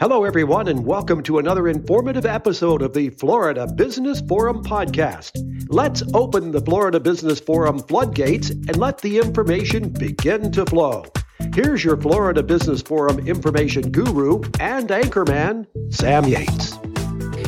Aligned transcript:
Hello, 0.00 0.24
everyone, 0.24 0.66
and 0.66 0.84
welcome 0.84 1.22
to 1.22 1.38
another 1.38 1.68
informative 1.68 2.26
episode 2.26 2.82
of 2.82 2.92
the 2.92 3.10
Florida 3.10 3.64
Business 3.66 4.20
Forum 4.22 4.64
podcast. 4.64 5.30
Let's 5.68 6.02
open 6.14 6.50
the 6.50 6.60
Florida 6.60 6.98
Business 6.98 7.38
Forum 7.38 7.78
floodgates 7.78 8.50
and 8.50 8.76
let 8.76 8.98
the 8.98 9.18
information 9.18 9.90
begin 9.90 10.50
to 10.50 10.66
flow. 10.66 11.04
Here's 11.54 11.84
your 11.84 11.96
Florida 11.96 12.42
Business 12.42 12.82
Forum 12.82 13.20
information 13.20 13.92
guru 13.92 14.42
and 14.58 14.88
anchorman, 14.88 15.64
Sam 15.94 16.24
Yates. 16.24 16.76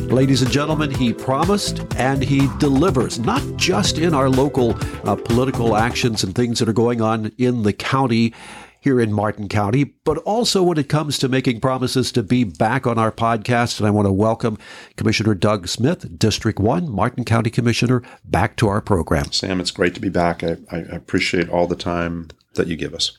Ladies 0.09 0.41
and 0.41 0.49
gentlemen, 0.49 0.89
he 0.89 1.11
promised 1.11 1.85
and 1.97 2.23
he 2.23 2.47
delivers, 2.59 3.19
not 3.19 3.43
just 3.57 3.97
in 3.97 4.13
our 4.13 4.29
local 4.29 4.73
uh, 5.03 5.17
political 5.17 5.75
actions 5.75 6.23
and 6.23 6.33
things 6.33 6.59
that 6.59 6.69
are 6.69 6.73
going 6.73 7.01
on 7.01 7.33
in 7.37 7.63
the 7.63 7.73
county 7.73 8.33
here 8.79 8.99
in 8.99 9.11
Martin 9.11 9.47
County, 9.47 9.83
but 9.83 10.17
also 10.19 10.63
when 10.63 10.77
it 10.77 10.89
comes 10.89 11.17
to 11.19 11.29
making 11.29 11.59
promises 11.59 12.11
to 12.13 12.23
be 12.23 12.43
back 12.43 12.87
on 12.87 12.97
our 12.97 13.11
podcast. 13.11 13.79
And 13.79 13.87
I 13.87 13.91
want 13.91 14.07
to 14.07 14.11
welcome 14.11 14.57
Commissioner 14.95 15.33
Doug 15.33 15.67
Smith, 15.67 16.17
District 16.17 16.59
1, 16.59 16.89
Martin 16.89 17.25
County 17.25 17.49
Commissioner, 17.49 18.01
back 18.25 18.55
to 18.57 18.67
our 18.67 18.81
program. 18.81 19.31
Sam, 19.31 19.59
it's 19.59 19.71
great 19.71 19.95
to 19.95 20.01
be 20.01 20.09
back. 20.09 20.43
I, 20.43 20.57
I 20.71 20.77
appreciate 20.77 21.49
all 21.49 21.67
the 21.67 21.75
time 21.75 22.29
that 22.53 22.67
you 22.67 22.75
give 22.75 22.93
us. 22.93 23.17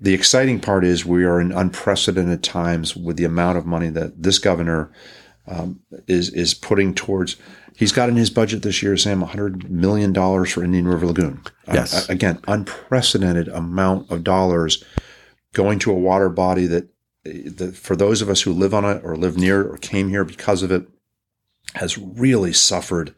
The 0.00 0.14
exciting 0.14 0.60
part 0.60 0.84
is 0.84 1.04
we 1.04 1.24
are 1.24 1.40
in 1.40 1.52
unprecedented 1.52 2.42
times 2.42 2.96
with 2.96 3.16
the 3.16 3.24
amount 3.24 3.58
of 3.58 3.66
money 3.66 3.90
that 3.90 4.22
this 4.22 4.38
governor 4.38 4.90
um, 5.46 5.80
is 6.06 6.30
is 6.30 6.54
putting 6.54 6.94
towards. 6.94 7.36
He's 7.80 7.92
got 7.92 8.10
in 8.10 8.16
his 8.16 8.28
budget 8.28 8.60
this 8.60 8.82
year, 8.82 8.94
Sam, 8.98 9.22
$100 9.22 9.70
million 9.70 10.12
for 10.12 10.62
Indian 10.62 10.86
River 10.86 11.06
Lagoon. 11.06 11.40
Yes. 11.66 12.10
Uh, 12.10 12.12
again, 12.12 12.38
unprecedented 12.46 13.48
amount 13.48 14.10
of 14.10 14.22
dollars 14.22 14.84
going 15.54 15.78
to 15.78 15.90
a 15.90 15.94
water 15.94 16.28
body 16.28 16.66
that, 16.66 16.90
that, 17.24 17.74
for 17.74 17.96
those 17.96 18.20
of 18.20 18.28
us 18.28 18.42
who 18.42 18.52
live 18.52 18.74
on 18.74 18.84
it 18.84 19.00
or 19.02 19.16
live 19.16 19.38
near 19.38 19.62
it 19.62 19.66
or 19.66 19.78
came 19.78 20.10
here 20.10 20.26
because 20.26 20.62
of 20.62 20.70
it, 20.70 20.86
has 21.76 21.96
really 21.96 22.52
suffered 22.52 23.14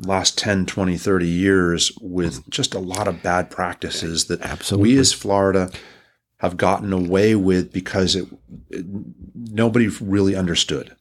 last 0.00 0.36
10, 0.36 0.66
20, 0.66 0.96
30 0.96 1.28
years 1.28 1.92
with 2.00 2.50
just 2.50 2.74
a 2.74 2.80
lot 2.80 3.06
of 3.06 3.22
bad 3.22 3.48
practices 3.48 4.24
that 4.24 4.40
Absolutely. 4.42 4.94
we 4.94 4.98
as 4.98 5.12
Florida 5.12 5.70
have 6.38 6.56
gotten 6.56 6.92
away 6.92 7.36
with 7.36 7.72
because 7.72 8.16
it, 8.16 8.26
it 8.70 8.84
nobody 9.36 9.86
really 9.86 10.34
understood 10.34 10.96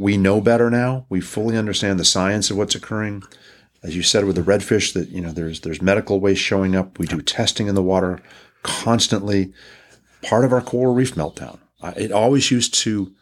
we 0.00 0.16
know 0.16 0.40
better 0.40 0.70
now. 0.70 1.04
We 1.10 1.20
fully 1.20 1.58
understand 1.58 2.00
the 2.00 2.06
science 2.06 2.50
of 2.50 2.56
what's 2.56 2.74
occurring. 2.74 3.22
As 3.82 3.94
you 3.94 4.02
said 4.02 4.24
with 4.24 4.36
the 4.36 4.42
redfish, 4.42 4.94
that 4.94 5.10
you 5.10 5.20
know 5.20 5.30
there's 5.30 5.60
there's 5.60 5.82
medical 5.82 6.20
waste 6.20 6.40
showing 6.40 6.74
up. 6.74 6.98
We 6.98 7.06
do 7.06 7.20
testing 7.20 7.66
in 7.66 7.74
the 7.74 7.82
water 7.82 8.18
constantly. 8.62 9.52
Part 10.22 10.46
of 10.46 10.54
our 10.54 10.62
coral 10.62 10.94
reef 10.94 11.14
meltdown. 11.14 11.58
It 11.96 12.12
always 12.12 12.50
used 12.50 12.72
to 12.74 13.12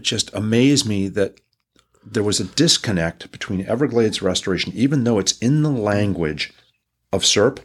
just 0.00 0.32
amaze 0.34 0.86
me 0.86 1.08
that 1.08 1.40
there 2.04 2.22
was 2.22 2.40
a 2.40 2.44
disconnect 2.44 3.30
between 3.30 3.66
Everglades 3.66 4.22
restoration, 4.22 4.72
even 4.74 5.04
though 5.04 5.18
it's 5.18 5.38
in 5.38 5.62
the 5.62 5.70
language 5.70 6.52
of 7.12 7.22
CERP, 7.22 7.60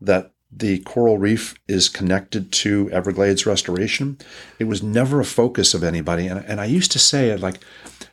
that 0.00 0.32
the 0.50 0.78
coral 0.80 1.18
reef 1.18 1.54
is 1.68 1.88
connected 1.88 2.52
to 2.52 2.90
Everglades 2.90 3.46
restoration. 3.46 4.18
It 4.58 4.64
was 4.64 4.82
never 4.82 5.20
a 5.20 5.24
focus 5.24 5.74
of 5.74 5.82
anybody. 5.82 6.26
And, 6.26 6.44
and 6.46 6.60
I 6.60 6.66
used 6.66 6.92
to 6.92 6.98
say 6.98 7.30
it 7.30 7.40
like, 7.40 7.60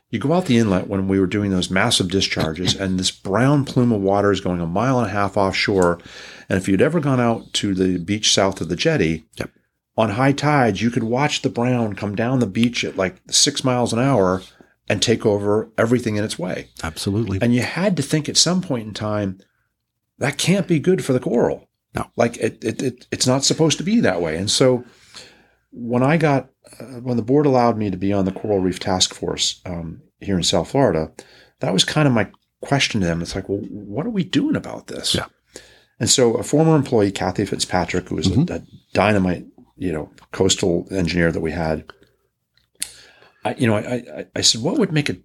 you 0.09 0.19
go 0.19 0.33
out 0.33 0.45
the 0.45 0.59
inlet 0.59 0.87
when 0.87 1.07
we 1.07 1.19
were 1.19 1.25
doing 1.25 1.49
those 1.49 1.71
massive 1.71 2.11
discharges, 2.11 2.75
and 2.79 2.99
this 2.99 3.11
brown 3.11 3.65
plume 3.65 3.91
of 3.91 4.01
water 4.01 4.31
is 4.31 4.41
going 4.41 4.61
a 4.61 4.67
mile 4.67 4.99
and 4.99 5.07
a 5.07 5.13
half 5.13 5.37
offshore. 5.37 5.99
And 6.49 6.57
if 6.57 6.67
you'd 6.67 6.81
ever 6.81 6.99
gone 6.99 7.19
out 7.19 7.51
to 7.53 7.73
the 7.73 7.97
beach 7.97 8.31
south 8.31 8.61
of 8.61 8.69
the 8.69 8.75
jetty, 8.75 9.25
yep. 9.37 9.49
on 9.97 10.11
high 10.11 10.33
tides, 10.33 10.81
you 10.81 10.91
could 10.91 11.03
watch 11.03 11.41
the 11.41 11.49
brown 11.49 11.95
come 11.95 12.15
down 12.15 12.39
the 12.39 12.45
beach 12.45 12.83
at 12.83 12.95
like 12.97 13.15
six 13.29 13.63
miles 13.63 13.91
an 13.91 13.99
hour 13.99 14.43
and 14.87 15.01
take 15.01 15.25
over 15.25 15.71
everything 15.77 16.15
in 16.17 16.23
its 16.23 16.37
way. 16.37 16.69
Absolutely. 16.83 17.39
And 17.41 17.55
you 17.55 17.61
had 17.61 17.97
to 17.97 18.03
think 18.03 18.29
at 18.29 18.37
some 18.37 18.61
point 18.61 18.87
in 18.87 18.93
time, 18.93 19.39
that 20.19 20.37
can't 20.37 20.67
be 20.67 20.79
good 20.79 21.03
for 21.03 21.13
the 21.13 21.19
coral. 21.19 21.69
No, 21.95 22.09
like 22.15 22.37
it, 22.37 22.63
it, 22.63 22.81
it, 22.81 23.07
it's 23.11 23.27
not 23.27 23.43
supposed 23.43 23.77
to 23.77 23.83
be 23.83 23.99
that 23.99 24.21
way. 24.21 24.37
And 24.37 24.49
so 24.49 24.83
when 25.71 26.03
I 26.03 26.17
got, 26.17 26.49
uh, 26.79 26.99
when 27.01 27.17
the 27.17 27.23
board 27.23 27.45
allowed 27.45 27.77
me 27.77 27.91
to 27.91 27.97
be 27.97 28.11
on 28.11 28.25
the 28.25 28.31
Coral 28.31 28.59
Reef 28.59 28.79
Task 28.79 29.13
Force 29.13 29.61
um, 29.65 30.01
here 30.19 30.37
in 30.37 30.43
South 30.43 30.71
Florida, 30.71 31.11
that 31.59 31.73
was 31.73 31.83
kind 31.83 32.07
of 32.07 32.13
my 32.13 32.29
question 32.61 33.01
to 33.01 33.07
them. 33.07 33.21
It's 33.21 33.35
like, 33.35 33.47
well, 33.47 33.59
what 33.59 34.05
are 34.05 34.11
we 34.11 34.23
doing 34.23 34.55
about 34.55 34.87
this? 34.87 35.13
Yeah. 35.13 35.25
And 35.99 36.09
so 36.09 36.33
a 36.35 36.43
former 36.43 36.75
employee, 36.75 37.11
Kathy 37.11 37.45
Fitzpatrick, 37.45 38.09
who 38.09 38.15
was 38.15 38.27
mm-hmm. 38.27 38.51
a, 38.51 38.57
a, 38.57 38.63
dynamite, 38.93 39.45
you 39.77 39.91
know, 39.91 40.11
coastal 40.31 40.87
engineer 40.91 41.31
that 41.31 41.41
we 41.41 41.51
had, 41.51 41.91
I, 43.45 43.55
you 43.55 43.67
know, 43.67 43.75
I, 43.75 43.93
I, 43.93 44.25
I 44.35 44.41
said, 44.41 44.61
what 44.61 44.77
would 44.77 44.91
make 44.91 45.09
it, 45.09 45.21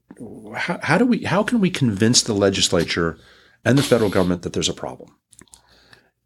how, 0.54 0.78
how 0.82 0.98
do 0.98 1.06
we, 1.06 1.24
how 1.24 1.42
can 1.42 1.60
we 1.60 1.70
convince 1.70 2.22
the 2.22 2.32
legislature 2.32 3.18
and 3.64 3.78
the 3.78 3.82
federal 3.82 4.10
government 4.10 4.42
that 4.42 4.52
there's 4.52 4.68
a 4.68 4.74
problem? 4.74 5.14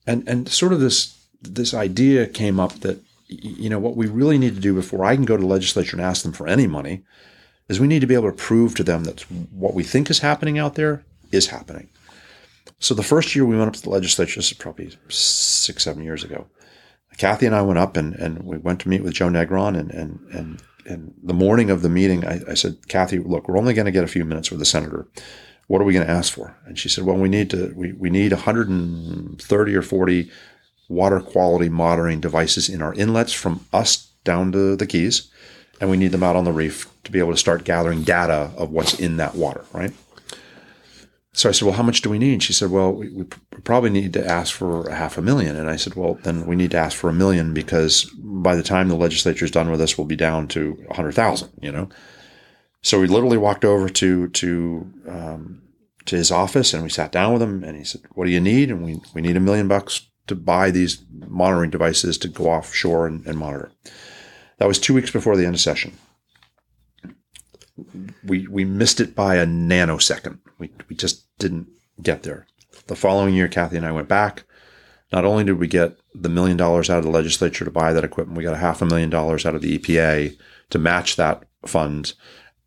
And 0.07 0.27
and 0.29 0.49
sort 0.49 0.73
of 0.73 0.81
this 0.81 1.19
this 1.41 1.75
idea 1.75 2.27
came 2.27 2.61
up 2.61 2.73
that 2.81 3.01
you 3.29 3.69
know 3.69 3.79
what 3.79 3.97
we 3.97 4.07
really 4.07 4.39
need 4.39 4.55
to 4.55 4.61
do 4.61 4.75
before 4.75 5.05
I 5.05 5.15
can 5.15 5.25
go 5.25 5.37
to 5.37 5.43
the 5.43 5.49
legislature 5.49 5.97
and 5.97 6.05
ask 6.05 6.23
them 6.23 6.33
for 6.33 6.47
any 6.47 6.67
money 6.67 7.03
is 7.69 7.81
we 7.81 7.87
need 7.87 8.01
to 8.01 8.07
be 8.07 8.15
able 8.15 8.31
to 8.31 8.37
prove 8.37 8.75
to 8.75 8.85
them 8.85 9.05
that 9.05 9.21
what 9.53 9.75
we 9.75 9.83
think 9.83 10.11
is 10.11 10.19
happening 10.19 10.59
out 10.59 10.75
there 10.75 11.05
is 11.31 11.49
happening. 11.49 11.89
So 12.79 12.95
the 12.95 13.03
first 13.03 13.35
year 13.35 13.47
we 13.47 13.57
went 13.57 13.69
up 13.69 13.75
to 13.75 13.83
the 13.83 13.91
legislature, 13.91 14.41
this 14.41 14.51
is 14.51 14.59
probably 14.59 14.91
six, 15.09 15.85
seven 15.85 16.03
years 16.03 16.25
ago. 16.25 16.49
Kathy 17.17 17.47
and 17.47 17.55
I 17.55 17.62
went 17.62 17.79
up 17.79 17.97
and, 17.97 18.15
and 18.15 18.43
we 18.43 18.59
went 18.59 18.81
to 18.81 18.89
meet 18.89 19.03
with 19.03 19.15
Joe 19.15 19.29
Negron 19.29 19.79
and 19.79 19.91
and 19.91 20.21
and 20.33 20.62
and 20.85 21.15
the 21.23 21.35
morning 21.35 21.71
of 21.71 21.83
the 21.83 21.89
meeting 21.89 22.27
I, 22.27 22.41
I 22.49 22.55
said, 22.55 22.89
Kathy, 22.89 23.19
look, 23.19 23.49
we're 23.49 23.59
only 23.59 23.75
going 23.75 23.87
to 23.87 23.93
get 23.93 24.05
a 24.05 24.09
few 24.09 24.25
minutes 24.25 24.51
with 24.51 24.59
the 24.59 24.67
senator 24.67 25.07
what 25.67 25.81
are 25.81 25.84
we 25.84 25.93
going 25.93 26.06
to 26.06 26.12
ask 26.12 26.33
for? 26.33 26.56
And 26.67 26.78
she 26.78 26.89
said, 26.89 27.05
well, 27.05 27.17
we 27.17 27.28
need 27.28 27.50
to, 27.50 27.73
we, 27.75 27.93
we 27.93 28.11
need 28.11 28.33
130 28.33 29.75
or 29.75 29.83
40 29.83 30.31
water 30.89 31.21
quality 31.21 31.69
monitoring 31.69 32.21
devices 32.21 32.69
in 32.69 32.83
our 32.83 32.95
inlets 32.95 33.33
from 33.33 33.65
us 33.73 34.11
down 34.25 34.53
to 34.53 34.77
the 34.77 34.87
Keys. 34.87 35.31
And 35.81 35.91
we 35.91 35.97
need 35.97 36.12
them 36.12 36.23
out 36.23 36.37
on 36.37 36.45
the 36.45 36.53
reef 36.53 36.89
to 37.05 37.11
be 37.11 37.19
able 37.19 37.33
to 37.33 37.39
start 37.39 37.65
gathering 37.65 38.03
data 38.03 38.53
of 38.56 38.71
what's 38.71 39.00
in 39.00 39.17
that 39.17 39.34
water, 39.34 39.65
right? 39.73 39.93
So 41.34 41.49
I 41.49 41.53
said, 41.53 41.67
well, 41.67 41.77
how 41.77 41.83
much 41.83 42.03
do 42.03 42.11
we 42.11 42.19
need? 42.19 42.43
She 42.43 42.53
said, 42.53 42.71
well, 42.71 42.93
we, 42.93 43.09
we, 43.09 43.25
probably 43.65 43.91
need 43.91 44.12
to 44.12 44.27
ask 44.27 44.53
for 44.55 44.89
a 44.89 44.94
half 44.94 45.17
a 45.17 45.23
million. 45.23 45.56
And 45.56 45.71
I 45.71 45.77
said, 45.77 45.94
well, 45.94 46.15
then 46.23 46.47
we 46.47 46.56
need 46.56 46.73
to 46.73 46.77
ask 46.79 46.97
for 46.97 47.09
a 47.09 47.15
million 47.15 47.55
because 47.55 48.05
by 48.19 48.55
the 48.55 48.62
time 48.62 48.89
the 48.89 48.97
legislature 48.97 49.44
is 49.44 49.50
done 49.50 49.71
with 49.71 49.81
this, 49.81 49.97
we'll 49.97 50.06
be 50.06 50.17
down 50.17 50.49
to 50.49 50.84
a 50.91 50.94
hundred 50.94 51.12
thousand, 51.12 51.50
you 51.61 51.73
know? 51.73 51.89
So 52.82 53.00
we 53.00 53.06
literally 53.06 53.38
walked 53.38 53.65
over 53.65 53.88
to 53.88 54.28
to 54.28 54.93
um, 55.09 55.62
to 56.06 56.16
his 56.16 56.31
office 56.31 56.75
and 56.75 56.82
we 56.82 56.91
sat 56.91 57.12
down 57.12 57.32
with 57.32 57.43
him 57.43 57.62
and 57.65 57.76
he 57.76 57.84
said, 57.84 58.03
"What 58.12 58.25
do 58.25 58.31
you 58.31 58.41
need?" 58.41 58.70
And 58.70 58.84
we 58.84 59.00
we 59.15 59.22
need 59.22 59.37
a 59.37 59.41
million 59.41 59.69
bucks 59.69 60.09
to 60.26 60.34
buy 60.34 60.70
these 60.70 61.04
monitoring 61.28 61.70
devices 61.70 62.19
to 62.19 62.28
go 62.28 62.47
offshore 62.47 63.06
and, 63.06 63.26
and 63.26 63.38
monitor. 63.38 63.72
That 64.59 64.69
was 64.69 64.78
two 64.78 64.94
weeks 64.94 65.10
before 65.10 65.37
the 65.37 65.44
end 65.44 65.54
of 65.54 65.60
session. 65.60 65.93
We 68.25 68.47
we 68.48 68.65
missed 68.65 69.00
it 69.00 69.14
by 69.14 69.37
a 69.37 69.47
nanosecond. 69.47 70.38
We 70.59 70.70
we 70.88 70.97
just 70.97 71.26
didn't 71.38 71.69
get 72.03 72.25
there. 72.25 72.47
The 72.88 72.97
following 72.97 73.34
year, 73.34 73.49
Kathy 73.49 73.76
and 73.76 73.87
I 73.87 73.93
went 73.93 74.09
back. 74.09 74.44
Not 75.12 75.25
only 75.25 75.44
did 75.44 75.59
we 75.59 75.69
get 75.69 75.99
the 76.14 76.31
million 76.31 76.56
dollars 76.56 76.88
out 76.88 76.99
of 76.99 77.04
the 77.04 77.10
legislature 77.10 77.64
to 77.64 77.70
buy 77.70 77.93
that 77.93 78.04
equipment, 78.04 78.38
we 78.38 78.44
got 78.44 78.54
a 78.54 78.59
half 78.59 78.81
a 78.81 78.87
million 78.87 79.10
dollars 79.10 79.44
out 79.44 79.54
of 79.54 79.60
the 79.60 79.78
EPA 79.78 80.37
to 80.70 80.78
match 80.78 81.16
that 81.16 81.44
fund 81.66 82.14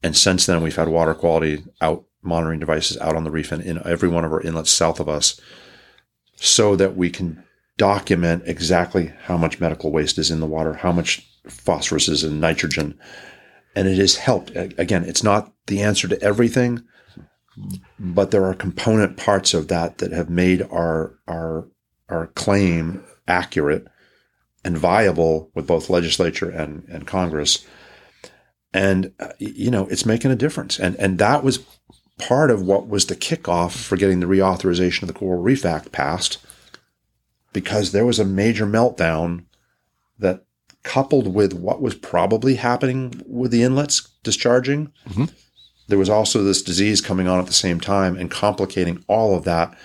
and 0.06 0.16
since 0.16 0.46
then, 0.46 0.62
we've 0.62 0.76
had 0.76 0.88
water 0.88 1.16
quality 1.16 1.64
out 1.82 2.06
monitoring 2.22 2.60
devices 2.60 2.96
out 3.00 3.16
on 3.16 3.24
the 3.24 3.32
reef 3.32 3.52
and 3.52 3.64
in 3.64 3.82
every 3.88 4.08
one 4.08 4.24
of 4.24 4.32
our 4.32 4.42
inlets 4.42 4.70
south 4.70 5.00
of 5.00 5.10
us 5.10 5.42
so 6.36 6.76
that 6.76 6.96
we 6.96 7.10
can 7.10 7.44
document 7.78 8.44
exactly 8.46 9.12
how 9.24 9.36
much 9.36 9.60
medical 9.60 9.92
waste 9.92 10.20
is 10.20 10.30
in 10.30 10.42
the 10.42 10.46
water, 10.46 10.76
how 10.76 10.92
much 10.92 11.28
phosphorus 11.48 12.08
is 12.08 12.24
in 12.24 12.40
nitrogen. 12.40 13.00
And 13.76 13.88
it 13.88 13.98
has 13.98 14.18
helped. 14.18 14.52
Again, 14.56 15.04
it's 15.06 15.24
not 15.24 15.52
the 15.66 15.82
answer 15.82 16.08
to 16.08 16.22
everything, 16.22 16.84
but 17.98 18.30
there 18.30 18.46
are 18.46 18.54
component 18.54 19.18
parts 19.18 19.56
of 19.56 19.70
that 19.70 19.98
that 19.98 20.12
have 20.12 20.30
made 20.30 20.62
our, 20.70 21.16
our, 21.28 21.68
our 22.10 22.28
claim 22.28 23.04
accurate 23.28 23.88
and 24.64 24.78
viable 24.78 25.50
with 25.56 25.66
both 25.66 25.90
legislature 25.90 26.52
and, 26.52 26.84
and 26.90 27.08
Congress 27.08 27.66
and 28.76 29.14
uh, 29.22 29.30
you 29.40 29.72
know 29.72 29.88
it's 29.88 30.06
making 30.06 30.30
a 30.30 30.36
difference 30.36 30.78
and 30.78 30.96
and 30.98 31.18
that 31.18 31.44
was 31.44 31.66
part 32.20 32.52
of 32.52 32.62
what 32.62 32.88
was 32.88 33.06
the 33.06 33.16
kickoff 33.16 33.72
for 33.72 33.96
getting 33.96 34.20
the 34.20 34.26
reauthorization 34.26 35.02
of 35.04 35.08
the 35.08 35.14
coral 35.14 35.42
reef 35.42 35.66
act 35.66 35.92
passed 35.92 36.38
because 37.54 37.92
there 37.92 38.06
was 38.06 38.20
a 38.20 38.26
major 38.26 38.66
meltdown 38.66 39.46
that 40.20 40.44
coupled 40.84 41.34
with 41.34 41.54
what 41.54 41.82
was 41.82 41.96
probably 41.96 42.56
happening 42.56 43.22
with 43.26 43.52
the 43.52 43.64
inlets 43.64 44.10
discharging 44.24 44.92
mm-hmm. 45.08 45.26
there 45.88 45.98
was 45.98 46.10
also 46.10 46.44
this 46.44 46.62
disease 46.62 47.00
coming 47.00 47.28
on 47.28 47.40
at 47.40 47.48
the 47.48 47.54
same 47.54 47.80
time 47.80 48.18
and 48.18 48.30
complicating 48.30 49.04
all 49.08 49.36
of 49.36 49.46
that 49.46 49.76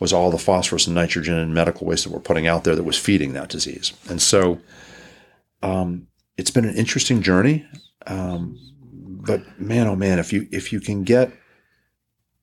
was 0.00 0.12
all 0.12 0.30
the 0.30 0.38
phosphorus 0.38 0.86
and 0.86 0.94
nitrogen 0.94 1.34
and 1.34 1.54
medical 1.54 1.86
waste 1.86 2.04
that 2.04 2.12
we're 2.12 2.20
putting 2.20 2.46
out 2.46 2.64
there 2.64 2.76
that 2.76 2.82
was 2.82 2.98
feeding 2.98 3.32
that 3.32 3.48
disease 3.48 3.94
and 4.10 4.20
so 4.20 4.60
um, 5.62 6.06
it's 6.36 6.50
been 6.50 6.64
an 6.64 6.76
interesting 6.76 7.22
journey. 7.22 7.66
Um, 8.06 8.58
but 9.26 9.60
man, 9.60 9.86
oh 9.86 9.96
man, 9.96 10.18
if 10.18 10.32
you 10.32 10.46
if 10.50 10.72
you 10.72 10.80
can 10.80 11.04
get 11.04 11.32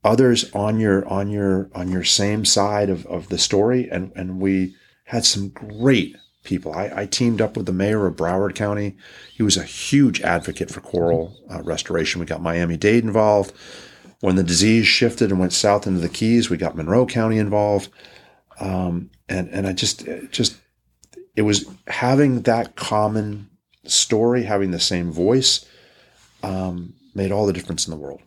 others 0.04 0.52
on 0.54 0.80
your 0.80 1.08
on 1.08 1.30
your 1.30 1.70
on 1.76 1.92
your 1.92 2.04
same 2.04 2.46
side 2.46 2.90
of, 2.90 3.06
of 3.06 3.30
the 3.30 3.38
story, 3.38 3.90
and 3.90 4.12
and 4.16 4.40
we 4.40 4.76
had 5.06 5.26
some 5.26 5.50
great 5.50 6.16
people. 6.44 6.74
I, 6.74 6.92
I 6.96 7.06
teamed 7.06 7.42
up 7.42 7.56
with 7.56 7.66
the 7.66 7.74
mayor 7.74 8.08
of 8.08 8.16
Broward 8.16 8.56
County. 8.56 8.96
He 9.34 9.44
was 9.44 9.58
a 9.58 9.64
huge 9.64 10.22
advocate 10.22 10.72
for 10.72 10.82
coral 10.82 11.38
uh, 11.50 11.62
restoration. 11.62 12.20
We 12.20 12.26
got 12.26 12.42
Miami 12.42 12.78
Dade 12.78 13.04
involved. 13.04 13.54
When 14.22 14.36
the 14.36 14.44
disease 14.44 14.88
shifted 14.88 15.32
and 15.32 15.40
went 15.40 15.54
south 15.54 15.88
into 15.88 16.00
the 16.00 16.10
Keys, 16.10 16.50
we 16.50 16.58
got 16.58 16.76
Monroe 16.76 17.06
County 17.06 17.38
involved. 17.38 17.90
Um, 18.60 19.10
and 19.28 19.50
and 19.50 19.68
I 19.68 19.74
just 19.74 20.08
just 20.32 20.58
it 21.36 21.44
was 21.44 21.66
having 21.88 22.42
that 22.44 22.76
common 22.76 23.50
story, 23.86 24.44
having 24.44 24.72
the 24.72 24.80
same 24.80 25.12
voice, 25.12 25.66
um, 26.44 26.94
made 27.16 27.32
all 27.32 27.46
the 27.46 27.54
difference 27.54 27.88
in 27.88 27.92
the 27.92 27.98
world. 27.98 28.22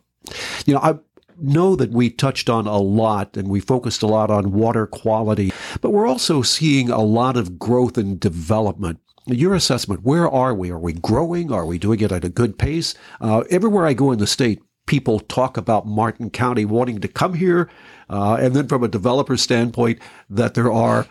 You 0.65 0.73
know, 0.73 0.79
I 0.79 0.97
know 1.39 1.75
that 1.75 1.91
we 1.91 2.09
touched 2.09 2.49
on 2.49 2.67
a 2.67 2.77
lot 2.77 3.37
and 3.37 3.47
we 3.47 3.59
focused 3.59 4.01
a 4.01 4.07
lot 4.07 4.31
on 4.31 4.53
water 4.53 4.87
quality, 4.87 5.51
but 5.81 5.91
we're 5.91 6.07
also 6.07 6.41
seeing 6.41 6.89
a 6.89 7.01
lot 7.01 7.37
of 7.37 7.59
growth 7.59 7.97
and 7.97 8.19
development. 8.19 8.99
Your 9.27 9.55
assessment, 9.55 10.03
where 10.03 10.29
are 10.29 10.53
we? 10.53 10.69
Are 10.69 10.79
we 10.79 10.93
growing? 10.93 11.51
Are 11.51 11.65
we 11.65 11.79
doing 11.79 11.99
it 11.99 12.11
at 12.11 12.23
a 12.23 12.29
good 12.29 12.57
pace? 12.59 12.93
Uh, 13.19 13.43
everywhere 13.49 13.85
I 13.85 13.93
go 13.93 14.11
in 14.11 14.19
the 14.19 14.27
state, 14.27 14.61
people 14.85 15.19
talk 15.19 15.57
about 15.57 15.87
Martin 15.87 16.29
County 16.29 16.63
wanting 16.63 17.01
to 17.01 17.07
come 17.07 17.33
here. 17.33 17.69
Uh, 18.07 18.37
and 18.39 18.55
then 18.55 18.67
from 18.67 18.83
a 18.83 18.87
developer 18.87 19.35
standpoint, 19.35 19.99
that 20.29 20.53
there 20.53 20.71
are 20.71 21.07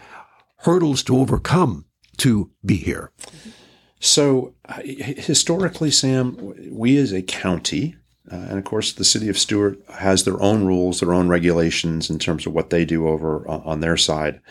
hurdles 0.58 1.02
to 1.04 1.16
overcome 1.16 1.86
to 2.18 2.50
be 2.64 2.76
here. 2.76 3.10
So, 4.04 4.52
uh, 4.68 4.82
historically, 4.84 5.90
Sam, 5.90 6.36
we 6.70 6.98
as 6.98 7.10
a 7.10 7.22
county, 7.22 7.96
uh, 8.30 8.36
and 8.36 8.58
of 8.58 8.64
course, 8.64 8.92
the 8.92 9.02
city 9.02 9.30
of 9.30 9.38
Stuart 9.38 9.80
has 9.88 10.24
their 10.24 10.38
own 10.42 10.66
rules, 10.66 11.00
their 11.00 11.14
own 11.14 11.28
regulations 11.28 12.10
in 12.10 12.18
terms 12.18 12.46
of 12.46 12.52
what 12.52 12.68
they 12.68 12.84
do 12.84 13.08
over 13.08 13.48
uh, 13.48 13.60
on 13.64 13.80
their 13.80 13.96
side. 13.96 14.42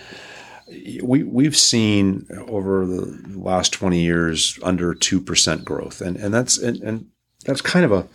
We 1.03 1.21
we've 1.21 1.55
seen 1.55 2.25
over 2.47 2.87
the 2.87 3.21
last 3.35 3.71
twenty 3.71 4.01
years 4.01 4.57
under 4.63 4.95
two 4.95 5.21
percent 5.21 5.63
growth, 5.63 6.01
and 6.01 6.17
and 6.17 6.33
that's 6.33 6.57
and, 6.57 6.81
and 6.81 7.05
that's 7.45 7.61
kind 7.61 7.85
of 7.85 7.91
a 7.91 8.07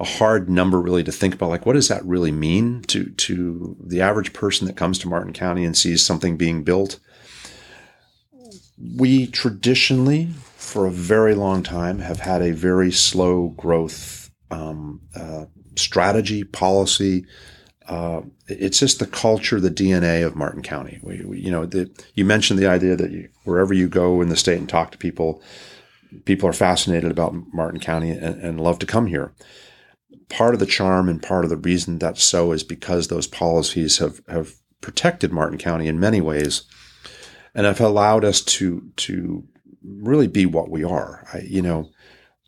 a 0.00 0.04
hard 0.04 0.48
number 0.48 0.80
really 0.80 1.04
to 1.04 1.12
think 1.12 1.34
about. 1.34 1.50
Like, 1.50 1.66
what 1.66 1.74
does 1.74 1.88
that 1.88 2.02
really 2.02 2.32
mean 2.32 2.80
to 2.84 3.10
to 3.10 3.76
the 3.78 4.00
average 4.00 4.32
person 4.32 4.66
that 4.68 4.76
comes 4.78 4.98
to 5.00 5.08
Martin 5.08 5.34
County 5.34 5.66
and 5.66 5.76
sees 5.76 6.02
something 6.02 6.38
being 6.38 6.64
built? 6.64 6.98
We 8.96 9.26
traditionally 9.26 10.30
for 10.72 10.86
a 10.86 10.90
very 10.90 11.34
long 11.34 11.62
time 11.62 11.98
have 11.98 12.20
had 12.20 12.40
a 12.40 12.50
very 12.50 12.90
slow 12.90 13.48
growth 13.48 14.30
um, 14.50 15.02
uh, 15.14 15.44
strategy, 15.76 16.44
policy. 16.44 17.26
Uh, 17.86 18.22
it's 18.48 18.78
just 18.78 18.98
the 18.98 19.06
culture, 19.06 19.60
the 19.60 19.70
DNA 19.70 20.26
of 20.26 20.34
Martin 20.34 20.62
County. 20.62 20.98
We, 21.02 21.22
we, 21.26 21.40
you 21.40 21.50
know, 21.50 21.66
the, 21.66 21.90
you 22.14 22.24
mentioned 22.24 22.58
the 22.58 22.68
idea 22.68 22.96
that 22.96 23.10
you, 23.10 23.28
wherever 23.44 23.74
you 23.74 23.86
go 23.86 24.22
in 24.22 24.30
the 24.30 24.36
state 24.36 24.56
and 24.56 24.68
talk 24.68 24.92
to 24.92 24.98
people, 24.98 25.42
people 26.24 26.48
are 26.48 26.54
fascinated 26.54 27.10
about 27.10 27.34
Martin 27.52 27.78
County 27.78 28.10
and, 28.10 28.40
and 28.40 28.58
love 28.58 28.78
to 28.78 28.86
come 28.86 29.08
here. 29.08 29.34
Part 30.30 30.54
of 30.54 30.60
the 30.60 30.64
charm 30.64 31.06
and 31.06 31.22
part 31.22 31.44
of 31.44 31.50
the 31.50 31.58
reason 31.58 31.98
that's 31.98 32.24
so 32.24 32.50
is 32.50 32.64
because 32.64 33.08
those 33.08 33.26
policies 33.26 33.98
have, 33.98 34.22
have 34.26 34.54
protected 34.80 35.32
Martin 35.32 35.58
County 35.58 35.86
in 35.86 36.00
many 36.00 36.22
ways 36.22 36.62
and 37.54 37.66
have 37.66 37.80
allowed 37.80 38.24
us 38.24 38.40
to 38.40 38.90
to 38.96 39.46
really 39.84 40.28
be 40.28 40.46
what 40.46 40.70
we 40.70 40.84
are. 40.84 41.26
I, 41.32 41.38
you 41.40 41.62
know, 41.62 41.90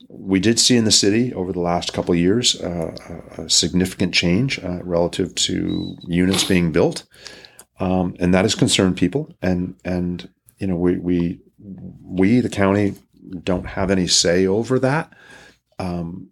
we 0.09 0.41
did 0.41 0.59
see 0.59 0.77
in 0.77 0.85
the 0.85 0.93
city 0.93 1.33
over 1.35 1.53
the 1.53 1.61
last 1.61 1.93
couple 1.93 2.15
years 2.15 2.61
uh, 2.61 2.95
a 3.39 3.49
significant 3.49 4.15
change 4.15 4.59
uh, 4.63 4.83
relative 4.83 5.35
to 5.35 5.97
units 6.07 6.45
being 6.45 6.73
built, 6.73 7.05
um, 7.81 8.15
and 8.21 8.33
that 8.35 8.45
has 8.45 8.55
concerned 8.55 8.97
people. 8.97 9.35
And 9.43 9.75
and 9.85 10.29
you 10.59 10.67
know, 10.67 10.77
we 10.77 10.99
we 10.99 11.41
we 12.03 12.41
the 12.41 12.49
county 12.49 12.95
don't 13.43 13.67
have 13.67 13.91
any 13.91 14.07
say 14.07 14.47
over 14.47 14.79
that. 14.79 15.13
Um, 15.79 16.31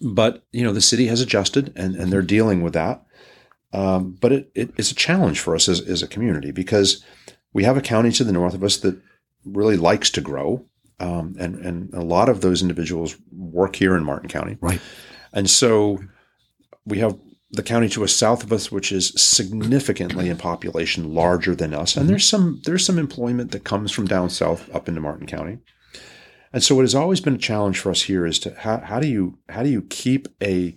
but 0.00 0.44
you 0.52 0.64
know, 0.64 0.72
the 0.72 0.80
city 0.80 1.06
has 1.06 1.20
adjusted, 1.20 1.72
and 1.76 1.94
and 1.96 2.12
they're 2.12 2.22
dealing 2.22 2.62
with 2.62 2.72
that. 2.74 3.04
Um, 3.72 4.16
but 4.20 4.32
it, 4.32 4.50
it, 4.54 4.70
it's 4.76 4.90
a 4.90 4.96
challenge 4.96 5.38
for 5.38 5.54
us 5.54 5.68
as, 5.68 5.80
as 5.80 6.02
a 6.02 6.08
community 6.08 6.50
because 6.50 7.04
we 7.52 7.62
have 7.64 7.76
a 7.76 7.82
county 7.82 8.10
to 8.12 8.24
the 8.24 8.32
north 8.32 8.54
of 8.54 8.64
us 8.64 8.76
that 8.78 9.00
really 9.44 9.76
likes 9.76 10.10
to 10.10 10.20
grow. 10.20 10.64
Um, 10.98 11.34
and, 11.38 11.54
and 11.56 11.94
a 11.94 12.02
lot 12.02 12.28
of 12.28 12.42
those 12.42 12.60
individuals 12.60 13.16
work 13.32 13.76
here 13.76 13.96
in 13.96 14.04
Martin 14.04 14.28
County. 14.28 14.58
Right. 14.60 14.80
And 15.32 15.48
so 15.48 15.98
we 16.84 16.98
have 16.98 17.18
the 17.52 17.62
county 17.62 17.88
to 17.90 18.04
a 18.04 18.08
south 18.08 18.44
of 18.44 18.52
us, 18.52 18.70
which 18.70 18.92
is 18.92 19.12
significantly 19.16 20.28
in 20.28 20.36
population 20.36 21.14
larger 21.14 21.54
than 21.54 21.74
us. 21.74 21.96
And 21.96 22.08
there's 22.08 22.28
some 22.28 22.60
there's 22.64 22.84
some 22.84 22.98
employment 22.98 23.50
that 23.52 23.64
comes 23.64 23.90
from 23.92 24.06
down 24.06 24.30
south 24.30 24.72
up 24.74 24.88
into 24.88 25.00
Martin 25.00 25.26
County. 25.26 25.58
And 26.52 26.62
so 26.62 26.74
what 26.74 26.82
has 26.82 26.94
always 26.94 27.20
been 27.20 27.36
a 27.36 27.38
challenge 27.38 27.78
for 27.78 27.90
us 27.90 28.02
here 28.02 28.26
is 28.26 28.38
to 28.40 28.54
how, 28.54 28.78
how 28.78 29.00
do 29.00 29.08
you 29.08 29.38
how 29.48 29.62
do 29.62 29.68
you 29.68 29.82
keep 29.82 30.28
a 30.42 30.76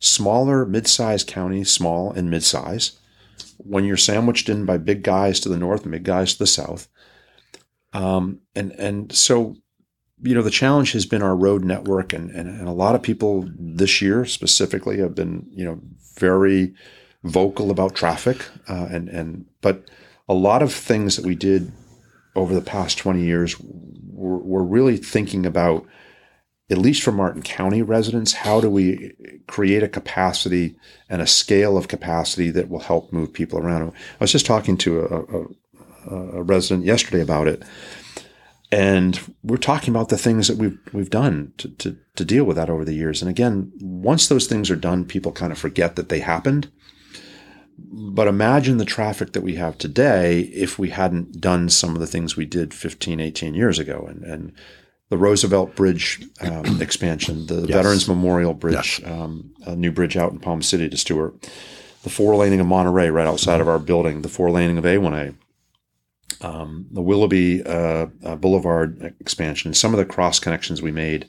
smaller 0.00 0.66
mid-sized 0.66 1.26
county 1.26 1.64
small 1.64 2.12
and 2.12 2.30
mid-size 2.30 2.98
when 3.58 3.84
you're 3.84 3.96
sandwiched 3.96 4.48
in 4.48 4.66
by 4.66 4.76
big 4.76 5.02
guys 5.02 5.40
to 5.40 5.48
the 5.48 5.56
north 5.56 5.82
and 5.82 5.92
big 5.92 6.04
guys 6.04 6.34
to 6.34 6.38
the 6.40 6.46
south 6.46 6.88
um, 7.94 8.40
and 8.54 8.72
and 8.72 9.12
so, 9.12 9.56
you 10.20 10.34
know, 10.34 10.42
the 10.42 10.50
challenge 10.50 10.92
has 10.92 11.06
been 11.06 11.22
our 11.22 11.36
road 11.36 11.64
network, 11.64 12.12
and, 12.12 12.30
and 12.30 12.48
and 12.48 12.68
a 12.68 12.72
lot 12.72 12.94
of 12.94 13.02
people 13.02 13.48
this 13.56 14.02
year 14.02 14.26
specifically 14.26 14.98
have 14.98 15.14
been, 15.14 15.46
you 15.50 15.64
know, 15.64 15.80
very 16.18 16.74
vocal 17.22 17.70
about 17.70 17.94
traffic, 17.94 18.44
uh, 18.68 18.88
and 18.90 19.08
and 19.08 19.46
but 19.60 19.88
a 20.28 20.34
lot 20.34 20.62
of 20.62 20.72
things 20.72 21.16
that 21.16 21.24
we 21.24 21.34
did 21.34 21.72
over 22.34 22.52
the 22.52 22.60
past 22.60 22.98
twenty 22.98 23.22
years, 23.22 23.58
we're, 23.60 24.38
we're 24.38 24.62
really 24.62 24.96
thinking 24.96 25.46
about 25.46 25.86
at 26.70 26.78
least 26.78 27.02
for 27.02 27.12
Martin 27.12 27.42
County 27.42 27.82
residents, 27.82 28.32
how 28.32 28.60
do 28.60 28.70
we 28.70 29.12
create 29.46 29.82
a 29.82 29.88
capacity 29.88 30.76
and 31.10 31.20
a 31.20 31.26
scale 31.26 31.76
of 31.76 31.88
capacity 31.88 32.50
that 32.50 32.70
will 32.70 32.80
help 32.80 33.12
move 33.12 33.32
people 33.32 33.58
around? 33.58 33.90
I 33.90 34.24
was 34.24 34.32
just 34.32 34.46
talking 34.46 34.78
to 34.78 35.00
a, 35.00 35.20
a, 35.20 35.44
a 36.10 36.42
resident 36.42 36.84
yesterday 36.84 37.20
about 37.20 37.48
it, 37.48 37.62
and 38.70 39.20
we're 39.42 39.56
talking 39.56 39.94
about 39.94 40.08
the 40.08 40.18
things 40.18 40.48
that 40.48 40.56
we've 40.56 40.78
we've 40.92 41.10
done 41.10 41.52
to, 41.58 41.68
to, 41.68 41.96
to 42.16 42.24
deal 42.24 42.44
with 42.44 42.56
that 42.56 42.70
over 42.70 42.84
the 42.84 42.94
years. 42.94 43.22
And 43.22 43.30
again, 43.30 43.72
once 43.80 44.26
those 44.26 44.46
things 44.46 44.70
are 44.70 44.76
done, 44.76 45.04
people 45.04 45.32
kind 45.32 45.52
of 45.52 45.58
forget 45.58 45.96
that 45.96 46.08
they 46.08 46.20
happened. 46.20 46.70
But 47.76 48.28
imagine 48.28 48.78
the 48.78 48.84
traffic 48.84 49.32
that 49.32 49.42
we 49.42 49.56
have 49.56 49.78
today 49.78 50.40
if 50.40 50.78
we 50.78 50.90
hadn't 50.90 51.40
done 51.40 51.68
some 51.68 51.94
of 51.94 52.00
the 52.00 52.06
things 52.06 52.36
we 52.36 52.46
did 52.46 52.72
15, 52.72 53.18
18 53.20 53.54
years 53.54 53.78
ago. 53.78 54.06
And, 54.08 54.22
and 54.24 54.52
the 55.08 55.18
Roosevelt 55.18 55.74
Bridge 55.76 56.24
um, 56.40 56.80
expansion, 56.82 57.46
the 57.46 57.62
yes. 57.62 57.70
Veterans 57.70 58.08
Memorial 58.08 58.54
Bridge, 58.54 59.00
yes. 59.00 59.10
um, 59.10 59.54
a 59.66 59.76
new 59.76 59.92
bridge 59.92 60.16
out 60.16 60.32
in 60.32 60.38
Palm 60.40 60.62
City 60.62 60.88
to 60.88 60.96
Stuart, 60.96 61.48
the 62.02 62.10
four 62.10 62.34
laning 62.36 62.60
of 62.60 62.66
Monterey 62.66 63.10
right 63.10 63.26
outside 63.26 63.60
of 63.60 63.68
our 63.68 63.78
building, 63.78 64.22
the 64.22 64.28
four 64.28 64.50
laning 64.50 64.78
of 64.78 64.84
A1A, 64.84 65.34
um, 66.40 66.86
the 66.90 67.02
Willoughby 67.02 67.62
uh, 67.64 68.06
uh, 68.24 68.36
Boulevard 68.36 69.14
expansion, 69.20 69.74
some 69.74 69.92
of 69.92 69.98
the 69.98 70.04
cross 70.04 70.38
connections 70.38 70.82
we 70.82 70.92
made, 70.92 71.28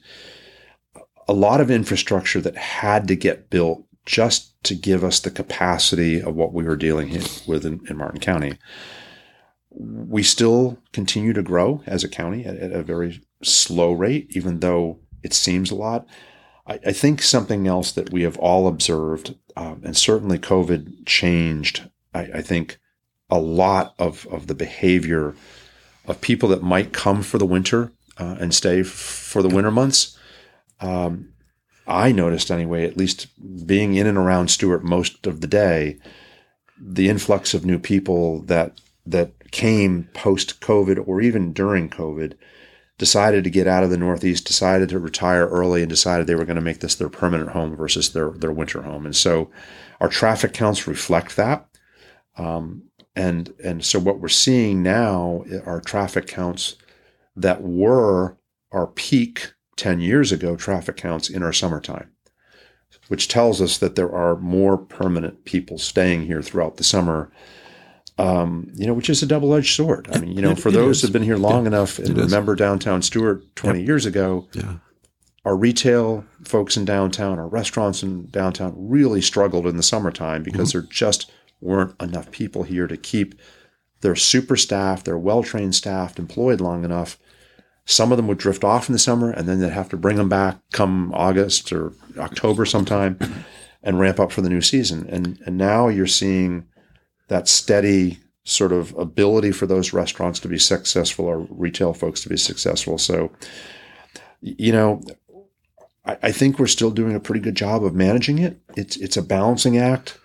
a 1.28 1.34
lot 1.34 1.62
of 1.62 1.72
infrastructure 1.72 2.42
that 2.42 2.58
had 2.58 3.08
to 3.08 3.16
get 3.16 3.50
built 3.50 3.84
just 4.06 4.52
to 4.64 4.76
give 4.76 5.04
us 5.04 5.20
the 5.20 5.32
capacity 5.32 6.22
of 6.22 6.36
what 6.36 6.54
we 6.54 6.64
were 6.64 6.76
dealing 6.76 7.12
with 7.48 7.66
in, 7.66 7.82
in 7.90 7.98
Martin 7.98 8.20
County. 8.20 8.58
We 9.72 10.24
still 10.24 10.78
continue 10.94 11.34
to 11.34 11.42
grow 11.42 11.82
as 11.86 12.04
a 12.04 12.10
county 12.10 12.46
at, 12.46 12.58
at 12.58 12.72
a 12.72 12.84
very 12.84 13.22
slow 13.44 13.92
rate, 13.92 14.28
even 14.36 14.60
though 14.60 15.00
it 15.24 15.34
seems 15.34 15.72
a 15.72 15.76
lot. 15.76 16.08
I, 16.68 16.80
I 16.86 16.92
think 16.94 17.22
something 17.22 17.68
else 17.68 17.92
that 17.94 18.12
we 18.12 18.22
have 18.24 18.38
all 18.38 18.68
observed, 18.68 19.36
um, 19.56 19.82
and 19.84 19.98
certainly 19.98 20.38
COVID 20.38 21.06
changed, 21.06 21.90
I, 22.14 22.22
I 22.36 22.42
think 22.42 22.80
a 23.30 23.40
lot 23.40 23.96
of, 23.98 24.28
of 24.32 24.48
the 24.48 24.56
behavior 24.56 25.36
of 26.08 26.22
people 26.22 26.50
that 26.50 26.62
might 26.62 26.94
come 26.94 27.24
for 27.24 27.38
the 27.38 27.46
winter 27.46 27.92
uh, 28.18 28.36
and 28.40 28.54
stay 28.54 28.82
f- 28.82 28.88
for 28.88 29.42
the 29.42 29.50
winter 29.50 29.72
months. 29.72 30.18
Um, 30.80 31.34
I 31.88 32.12
noticed 32.12 32.52
anyway, 32.52 32.86
at 32.86 32.98
least 32.98 33.28
being 33.66 33.96
in 33.96 34.08
and 34.08 34.18
around 34.18 34.50
Stuart 34.50 34.84
most 34.84 35.28
of 35.28 35.42
the 35.42 35.48
day, 35.48 35.98
the 36.80 37.10
influx 37.10 37.54
of 37.54 37.66
new 37.66 37.80
people 37.80 38.42
that 38.44 38.80
that 39.06 39.52
came 39.52 40.10
post 40.14 40.60
COVID 40.62 41.08
or 41.08 41.22
even 41.22 41.54
during 41.54 41.90
COVID 41.90 42.34
decided 42.98 43.44
to 43.44 43.50
get 43.50 43.68
out 43.68 43.84
of 43.84 43.90
the 43.90 43.98
Northeast, 43.98 44.48
decided 44.48 44.90
to 44.90 45.00
retire 45.00 45.48
early, 45.48 45.82
and 45.82 45.90
decided 45.90 46.26
they 46.26 46.36
were 46.36 46.46
going 46.46 46.56
to 46.56 46.62
make 46.62 46.80
this 46.80 46.96
their 46.96 47.10
permanent 47.10 47.52
home 47.52 47.76
versus 47.76 48.14
their 48.14 48.32
their 48.32 48.52
winter 48.52 48.82
home. 48.82 49.06
And 49.06 49.16
so, 49.16 49.52
our 50.00 50.10
traffic 50.10 50.54
counts 50.54 50.88
reflect 50.88 51.36
that. 51.36 51.68
Um, 52.38 52.84
and 53.16 53.54
and 53.64 53.84
so 53.84 54.00
what 54.00 54.20
we're 54.20 54.28
seeing 54.28 54.84
now 54.84 55.44
are 55.66 55.80
traffic 55.82 56.28
counts 56.28 56.76
that 57.36 57.62
were 57.62 58.38
our 58.72 58.88
peak 58.88 59.54
10 59.78 60.00
years 60.00 60.32
ago 60.32 60.56
traffic 60.56 60.98
counts 60.98 61.30
in 61.30 61.44
our 61.44 61.54
summertime, 61.54 62.10
which 63.08 63.28
tells 63.28 63.62
us 63.62 63.78
that 63.78 63.96
there 63.96 64.12
are 64.12 64.36
more 64.38 64.78
permanent 64.78 65.46
people 65.46 65.78
staying 65.78 66.26
here 66.26 66.42
throughout 66.42 66.78
the 66.78 66.84
summer. 66.84 67.32
Um, 68.18 68.72
you 68.74 68.88
know, 68.88 68.94
which 68.94 69.10
is 69.10 69.22
a 69.22 69.26
double-edged 69.26 69.76
sword. 69.76 70.08
I 70.10 70.20
mean, 70.20 70.32
you 70.32 70.42
know, 70.42 70.52
It- 70.52 70.60
for 70.60 70.70
it 70.70 70.72
those 70.72 70.98
is. 70.98 71.02
who've 71.02 71.12
been 71.12 71.24
here 71.24 71.36
long 71.36 71.64
Yeah, 71.64 71.68
enough 71.68 72.00
and 72.00 72.18
is. 72.18 72.24
remember 72.32 72.56
downtown 72.56 73.02
Stuart 73.02 73.44
20 73.58 73.84
years 73.84 74.06
ago, 74.06 74.48
Yeah. 74.54 74.76
our 75.44 75.58
retail 75.58 76.24
folks 76.46 76.78
in 76.78 76.86
downtown, 76.86 77.38
our 77.40 77.48
restaurants 77.50 78.04
in 78.04 78.28
downtown 78.32 78.74
really 78.78 79.20
struggled 79.20 79.68
in 79.68 79.76
the 79.76 79.84
summertime 79.84 80.44
because 80.44 80.70
Mm-hmm. 80.70 80.80
there 80.80 80.88
just 80.90 81.30
weren't 81.66 82.02
enough 82.02 82.32
people 82.32 82.64
here 82.64 82.88
to 82.88 82.98
keep 82.98 83.36
their 84.02 84.16
super 84.16 84.56
staff, 84.56 85.04
their 85.04 85.18
well 85.18 85.44
trained 85.44 85.76
staff 85.76 86.20
employed 86.20 86.62
long 86.62 86.86
enough. 86.86 87.18
Some 87.86 88.12
of 88.12 88.18
them 88.18 88.28
would 88.28 88.38
drift 88.38 88.64
off 88.64 88.88
in 88.88 88.94
the 88.94 89.00
summer 89.00 89.32
and 89.32 89.48
then 89.48 89.60
they'd 89.60 89.70
have 89.72 89.90
to 89.90 89.98
bring 89.98 90.18
them 90.18 90.30
back 90.30 90.60
come 90.72 91.12
August 91.14 91.72
or 91.74 91.94
October 92.18 92.66
sometime 92.66 93.20
and 93.84 94.00
ramp 94.00 94.20
up 94.20 94.32
for 94.32 94.42
the 94.42 94.50
new 94.50 94.62
season. 94.62 95.08
And, 95.10 95.40
and 95.46 95.58
now 95.58 95.88
you're 95.88 96.08
seeing 96.08 96.66
that 97.28 97.48
steady 97.48 98.20
sort 98.44 98.72
of 98.72 98.96
ability 98.98 99.52
for 99.52 99.66
those 99.66 99.92
restaurants 99.92 100.40
to 100.40 100.48
be 100.48 100.60
successful 100.60 101.26
or 101.26 101.40
retail 101.50 101.94
folks 101.94 102.22
to 102.22 102.30
be 102.30 102.38
successful. 102.38 102.98
So, 102.98 103.32
you 104.42 104.72
know, 104.72 105.02
I, 106.06 106.18
I 106.24 106.32
think 106.32 106.60
we're 106.60 106.68
still 106.68 106.92
doing 106.92 107.16
a 107.16 107.20
pretty 107.20 107.42
good 107.42 107.56
job 107.56 107.84
of 107.84 107.96
managing 107.96 108.40
it. 108.40 108.60
It's 108.76 108.98
it's 108.98 109.18
a 109.18 109.24
balancing 109.24 109.78
act. 109.78 110.20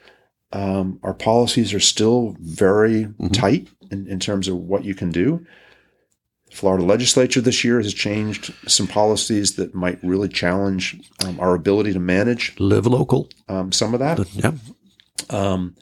Um, 0.53 0.99
our 1.03 1.15
policies 1.15 1.73
are 1.75 1.81
still 1.81 2.37
very 2.41 3.09
tight 3.33 3.69
in, 3.91 4.07
in 4.09 4.19
terms 4.19 4.49
of 4.49 4.57
what 4.57 4.85
you 4.85 4.95
can 4.95 5.11
do. 5.11 5.47
Florida 6.53 6.85
legislature 6.85 7.41
this 7.41 7.63
year 7.63 7.81
has 7.81 7.95
changed 7.95 8.53
some 8.67 8.89
policies 8.89 9.55
that 9.55 9.73
might 9.75 10.03
really 10.03 10.29
challenge 10.29 10.97
um, 11.25 11.39
our 11.39 11.55
ability 11.55 11.93
to 11.93 12.01
manage 12.01 12.59
Live 12.59 12.87
local. 12.89 13.29
um, 13.49 13.71
some 13.71 13.95
of 13.95 14.01
that. 14.01 14.19
Yeah. 14.35 14.53
Um, 15.31 15.77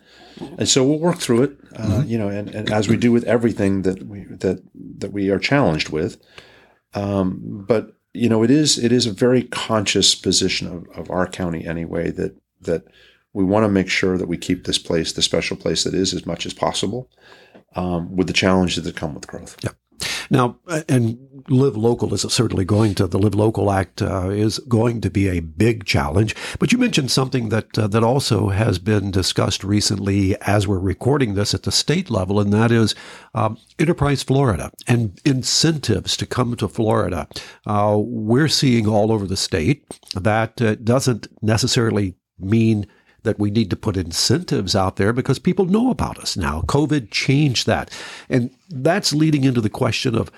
and 0.59 0.69
so 0.69 0.85
we'll 0.85 0.99
work 0.99 1.19
through 1.19 1.45
it, 1.45 1.57
uh, 1.75 1.83
Mm-hmm. 1.87 2.09
you 2.09 2.19
know, 2.19 2.29
and, 2.29 2.55
and 2.55 2.71
as 2.71 2.89
we 2.89 2.97
do 2.99 3.11
with 3.11 3.25
everything 3.25 3.83
that 3.83 4.03
we 4.03 4.25
that 4.25 4.63
that 4.99 5.13
we 5.13 5.31
are 5.31 5.39
challenged 5.39 5.89
with. 5.89 6.21
Um, 6.95 7.65
but 7.67 7.95
you 8.13 8.29
know, 8.29 8.43
it 8.43 8.51
is 8.51 8.77
it 8.79 8.93
is 8.93 9.07
a 9.07 9.13
very 9.13 9.45
conscious 9.45 10.15
position 10.15 10.67
of, 10.69 10.87
of 10.97 11.11
our 11.11 11.27
county 11.27 11.67
anyway 11.67 12.11
that 12.11 12.37
that 12.61 12.85
we 13.38 13.45
want 13.45 13.62
to 13.62 13.68
make 13.68 13.88
sure 13.88 14.18
that 14.18 14.26
we 14.26 14.37
keep 14.37 14.64
this 14.64 14.78
place 14.78 15.12
the 15.12 15.23
special 15.23 15.57
place 15.57 15.85
that 15.85 15.95
is 15.95 16.12
as 16.12 16.26
much 16.26 16.45
as 16.45 16.52
possible, 16.52 17.09
um, 17.76 18.16
with 18.16 18.26
the 18.26 18.33
challenges 18.33 18.83
that 18.83 18.97
come 18.97 19.14
with 19.14 19.28
growth. 19.28 19.57
Yeah. 19.62 19.71
Now, 20.28 20.59
uh, 20.66 20.83
and 20.88 21.45
Live 21.49 21.76
Local 21.76 22.12
is 22.12 22.23
certainly 22.23 22.64
going 22.64 22.97
to, 22.97 23.07
the 23.07 23.18
Live 23.18 23.37
Local 23.37 23.71
Act 23.71 24.02
uh, 24.02 24.30
is 24.30 24.59
going 24.59 25.00
to 25.02 25.11
be 25.11 25.28
a 25.28 25.38
big 25.38 25.85
challenge. 25.85 26.35
But 26.59 26.73
you 26.73 26.78
mentioned 26.78 27.12
something 27.12 27.49
that, 27.50 27.78
uh, 27.78 27.87
that 27.87 28.02
also 28.02 28.49
has 28.49 28.80
been 28.80 29.12
discussed 29.12 29.62
recently 29.62 30.37
as 30.42 30.66
we're 30.66 30.80
recording 30.80 31.35
this 31.35 31.54
at 31.54 31.62
the 31.62 31.73
state 31.73 32.11
level, 32.11 32.40
and 32.40 32.52
that 32.52 32.73
is 32.73 32.97
um, 33.35 33.57
Enterprise 33.78 34.25
Florida 34.25 34.73
and 34.88 35.21
incentives 35.25 36.16
to 36.16 36.26
come 36.26 36.57
to 36.57 36.66
Florida. 36.66 37.28
Uh, 37.66 37.97
we're 38.00 38.49
seeing 38.49 38.88
all 38.88 39.12
over 39.12 39.26
the 39.26 39.37
state 39.37 39.85
that 40.14 40.61
uh, 40.61 40.75
doesn't 40.75 41.28
necessarily 41.40 42.16
mean 42.38 42.87
that 43.23 43.39
we 43.39 43.51
need 43.51 43.71
to 43.71 43.77
put 43.77 43.97
incentives 43.97 44.77
out 44.77 44.97
there 44.97 45.13
because 45.13 45.39
people 45.39 45.67
know 45.67 45.91
about 45.91 46.19
us 46.19 46.37
now. 46.37 46.63
COVID 46.63 47.11
changed 47.11 47.67
that. 47.67 47.91
And 48.29 48.51
that's 48.71 49.13
leading 49.13 49.45
into 49.45 49.61
the 49.61 49.71
question 49.71 50.15
of 50.15 50.31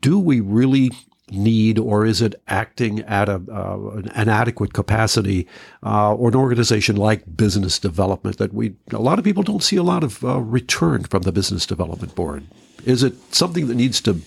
do 0.00 0.18
we 0.18 0.40
really 0.40 0.90
need 1.30 1.78
or 1.78 2.06
is 2.06 2.22
it 2.22 2.40
acting 2.46 3.00
at 3.00 3.28
a, 3.28 3.42
uh, 3.50 4.00
an 4.14 4.28
adequate 4.28 4.72
capacity 4.72 5.46
uh, 5.82 6.14
or 6.14 6.28
an 6.28 6.36
organization 6.36 6.96
like 6.96 7.36
business 7.36 7.80
development 7.80 8.38
that 8.38 8.54
we 8.54 8.74
a 8.92 9.00
lot 9.00 9.18
of 9.18 9.24
people 9.24 9.42
don't 9.42 9.62
see 9.62 9.76
a 9.76 9.82
lot 9.82 10.04
of 10.04 10.24
uh, 10.24 10.38
return 10.40 11.02
from 11.02 11.22
the 11.22 11.32
business 11.32 11.66
development 11.66 12.14
board? 12.14 12.46
Is 12.84 13.02
it 13.02 13.14
something 13.34 13.66
that 13.66 13.74
needs 13.74 14.00
to 14.02 14.20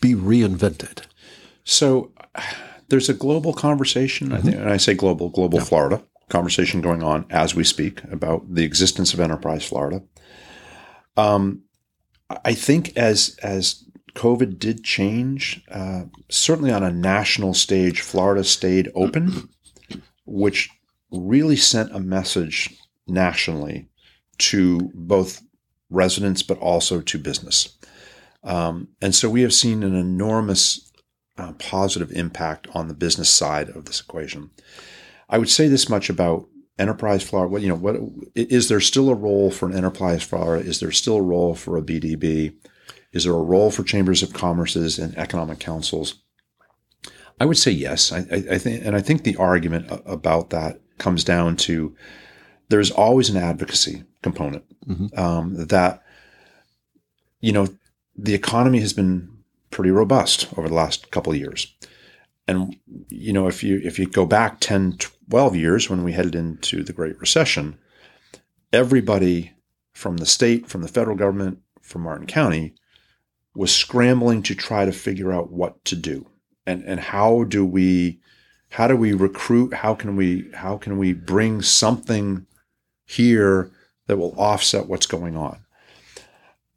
be 0.00 0.14
reinvented? 0.14 1.02
So 1.64 2.10
there's 2.88 3.10
a 3.10 3.14
global 3.14 3.52
conversation, 3.52 4.32
I 4.32 4.40
think, 4.40 4.56
and 4.56 4.70
I 4.70 4.78
say 4.78 4.94
global, 4.94 5.28
global 5.28 5.60
Florida 5.60 6.02
conversation 6.28 6.80
going 6.80 7.02
on 7.02 7.26
as 7.30 7.54
we 7.54 7.64
speak 7.64 8.02
about 8.04 8.54
the 8.54 8.64
existence 8.64 9.14
of 9.14 9.20
Enterprise 9.20 9.64
Florida. 9.64 10.02
Um, 11.16 11.62
I 12.44 12.54
think 12.54 12.96
as 12.96 13.36
as 13.42 13.84
COVID 14.14 14.58
did 14.58 14.84
change, 14.84 15.62
uh, 15.70 16.04
certainly 16.28 16.72
on 16.72 16.82
a 16.82 16.92
national 16.92 17.54
stage, 17.54 18.00
Florida 18.00 18.44
stayed 18.44 18.90
open, 18.94 19.48
which 20.26 20.70
really 21.10 21.56
sent 21.56 21.94
a 21.94 22.00
message 22.00 22.76
nationally 23.06 23.88
to 24.38 24.90
both 24.94 25.42
residents 25.90 26.42
but 26.42 26.58
also 26.58 27.00
to 27.00 27.18
business. 27.18 27.78
Um, 28.44 28.88
and 29.00 29.14
so 29.14 29.28
we 29.28 29.42
have 29.42 29.54
seen 29.54 29.82
an 29.82 29.94
enormous 29.94 30.92
uh, 31.38 31.52
positive 31.54 32.12
impact 32.12 32.66
on 32.74 32.88
the 32.88 32.94
business 32.94 33.30
side 33.30 33.70
of 33.70 33.84
this 33.84 34.00
equation. 34.00 34.50
I 35.28 35.38
would 35.38 35.48
say 35.48 35.68
this 35.68 35.88
much 35.88 36.08
about 36.08 36.48
enterprise 36.78 37.22
Florida. 37.22 37.50
What 37.50 37.62
you 37.62 37.68
know, 37.68 37.74
what 37.74 37.96
is 38.34 38.68
there 38.68 38.80
still 38.80 39.08
a 39.10 39.14
role 39.14 39.50
for 39.50 39.68
an 39.68 39.76
enterprise 39.76 40.22
Florida? 40.22 40.64
Is 40.64 40.80
there 40.80 40.92
still 40.92 41.16
a 41.16 41.22
role 41.22 41.54
for 41.54 41.76
a 41.76 41.82
BDB? 41.82 42.54
Is 43.12 43.24
there 43.24 43.32
a 43.32 43.42
role 43.42 43.70
for 43.70 43.82
chambers 43.82 44.22
of 44.22 44.30
commerces 44.30 45.02
and 45.02 45.16
economic 45.16 45.58
councils? 45.58 46.16
I 47.40 47.44
would 47.44 47.58
say 47.58 47.70
yes. 47.70 48.12
I, 48.12 48.18
I, 48.18 48.44
I 48.52 48.58
think, 48.58 48.84
and 48.84 48.96
I 48.96 49.00
think 49.00 49.22
the 49.22 49.36
argument 49.36 49.86
about 50.04 50.50
that 50.50 50.80
comes 50.98 51.24
down 51.24 51.56
to 51.56 51.94
there's 52.68 52.90
always 52.90 53.30
an 53.30 53.36
advocacy 53.36 54.04
component 54.22 54.64
um, 55.16 55.66
that 55.66 56.02
you 57.40 57.52
know 57.52 57.68
the 58.16 58.34
economy 58.34 58.80
has 58.80 58.92
been 58.92 59.30
pretty 59.70 59.90
robust 59.90 60.48
over 60.56 60.68
the 60.68 60.74
last 60.74 61.10
couple 61.10 61.32
of 61.32 61.38
years. 61.38 61.74
And 62.48 62.76
you 63.08 63.32
know, 63.32 63.46
if 63.46 63.62
you 63.62 63.80
if 63.84 63.98
you 63.98 64.06
go 64.06 64.24
back 64.24 64.58
10, 64.60 64.96
12 65.30 65.54
years 65.54 65.90
when 65.90 66.02
we 66.02 66.12
headed 66.12 66.34
into 66.34 66.82
the 66.82 66.94
Great 66.94 67.20
Recession, 67.20 67.78
everybody 68.72 69.52
from 69.92 70.16
the 70.16 70.26
state, 70.26 70.66
from 70.66 70.80
the 70.80 70.88
federal 70.88 71.16
government, 71.16 71.58
from 71.82 72.02
Martin 72.02 72.26
County 72.26 72.74
was 73.54 73.74
scrambling 73.74 74.42
to 74.44 74.54
try 74.54 74.84
to 74.84 74.92
figure 74.92 75.32
out 75.32 75.52
what 75.52 75.84
to 75.84 75.94
do. 75.94 76.26
And 76.66 76.82
and 76.84 76.98
how 76.98 77.44
do 77.44 77.66
we 77.66 78.20
how 78.70 78.88
do 78.88 78.96
we 78.96 79.12
recruit? 79.12 79.74
How 79.74 79.94
can 79.94 80.16
we 80.16 80.50
how 80.54 80.78
can 80.78 80.96
we 80.96 81.12
bring 81.12 81.60
something 81.60 82.46
here 83.04 83.70
that 84.06 84.16
will 84.16 84.34
offset 84.38 84.86
what's 84.86 85.06
going 85.06 85.36
on? 85.36 85.58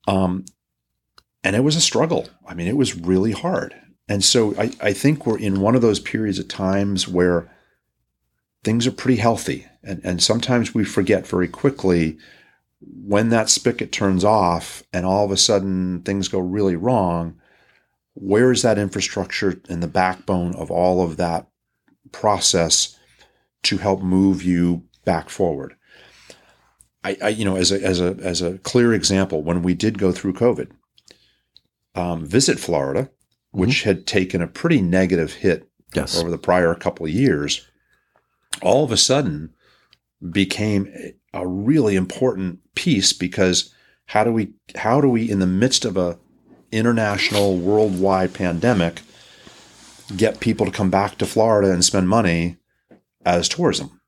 Um, 0.07 0.45
and 1.43 1.55
it 1.55 1.63
was 1.63 1.75
a 1.75 1.81
struggle. 1.81 2.27
I 2.45 2.55
mean, 2.55 2.67
it 2.67 2.77
was 2.77 2.97
really 2.97 3.31
hard. 3.31 3.73
And 4.07 4.23
so 4.23 4.55
I, 4.57 4.71
I 4.81 4.93
think 4.93 5.25
we're 5.25 5.37
in 5.37 5.61
one 5.61 5.75
of 5.75 5.81
those 5.81 5.99
periods 5.99 6.39
of 6.39 6.47
times 6.47 7.07
where 7.07 7.49
things 8.63 8.85
are 8.85 8.91
pretty 8.91 9.17
healthy. 9.17 9.67
And, 9.83 10.01
and 10.03 10.21
sometimes 10.21 10.73
we 10.73 10.83
forget 10.83 11.25
very 11.25 11.47
quickly 11.47 12.17
when 12.81 13.29
that 13.29 13.49
spigot 13.49 13.91
turns 13.91 14.23
off 14.23 14.83
and 14.91 15.05
all 15.05 15.25
of 15.25 15.31
a 15.31 15.37
sudden 15.37 16.01
things 16.01 16.27
go 16.27 16.39
really 16.39 16.75
wrong. 16.75 17.39
Where 18.13 18.51
is 18.51 18.61
that 18.63 18.77
infrastructure 18.77 19.61
and 19.69 19.81
the 19.81 19.87
backbone 19.87 20.55
of 20.55 20.69
all 20.69 21.03
of 21.03 21.17
that 21.17 21.47
process 22.11 22.97
to 23.63 23.77
help 23.77 24.01
move 24.01 24.43
you 24.43 24.83
back 25.05 25.29
forward? 25.29 25.75
I, 27.03 27.17
I 27.21 27.29
you 27.29 27.45
know, 27.45 27.55
as 27.55 27.71
a, 27.71 27.81
as 27.83 28.01
a, 28.01 28.17
as 28.21 28.41
a 28.41 28.57
clear 28.59 28.93
example, 28.93 29.41
when 29.41 29.63
we 29.63 29.73
did 29.73 29.97
go 29.97 30.11
through 30.11 30.33
COVID, 30.33 30.71
um, 31.95 32.25
Visit 32.25 32.59
Florida, 32.59 33.09
which 33.51 33.83
had 33.83 34.07
taken 34.07 34.41
a 34.41 34.47
pretty 34.47 34.81
negative 34.81 35.33
hit 35.33 35.69
yes 35.93 36.17
over 36.17 36.29
the 36.29 36.37
prior 36.37 36.73
couple 36.75 37.05
of 37.05 37.11
years, 37.11 37.67
all 38.61 38.83
of 38.83 38.91
a 38.91 38.97
sudden 38.97 39.53
became 40.31 40.87
a- 41.33 41.47
really 41.47 41.95
important 41.95 42.59
piece 42.75 43.13
because 43.13 43.73
how 44.07 44.23
do 44.23 44.31
we 44.31 44.53
how 44.75 45.01
do 45.01 45.09
we 45.09 45.29
in 45.29 45.39
the 45.39 45.47
midst 45.47 45.85
of 45.85 45.97
a 45.97 46.19
international 46.71 47.57
worldwide 47.57 48.33
pandemic 48.33 49.01
get 50.15 50.39
people 50.39 50.65
to 50.65 50.71
come 50.71 50.89
back 50.89 51.17
to 51.17 51.25
Florida 51.25 51.71
and 51.71 51.83
spend 51.83 52.09
money 52.09 52.57
as 53.25 53.49
tourism? 53.49 54.01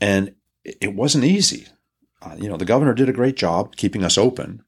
And 0.00 0.34
it 0.64 0.76
it 0.80 0.94
wasn't 0.94 1.24
easy. 1.24 1.66
Uh, 2.22 2.36
you 2.38 2.48
know, 2.48 2.56
the 2.56 2.64
governor 2.64 2.94
did 2.94 3.08
a 3.08 3.12
great 3.12 3.36
job 3.36 3.76
keeping 3.76 4.02
us 4.02 4.16
open, 4.16 4.62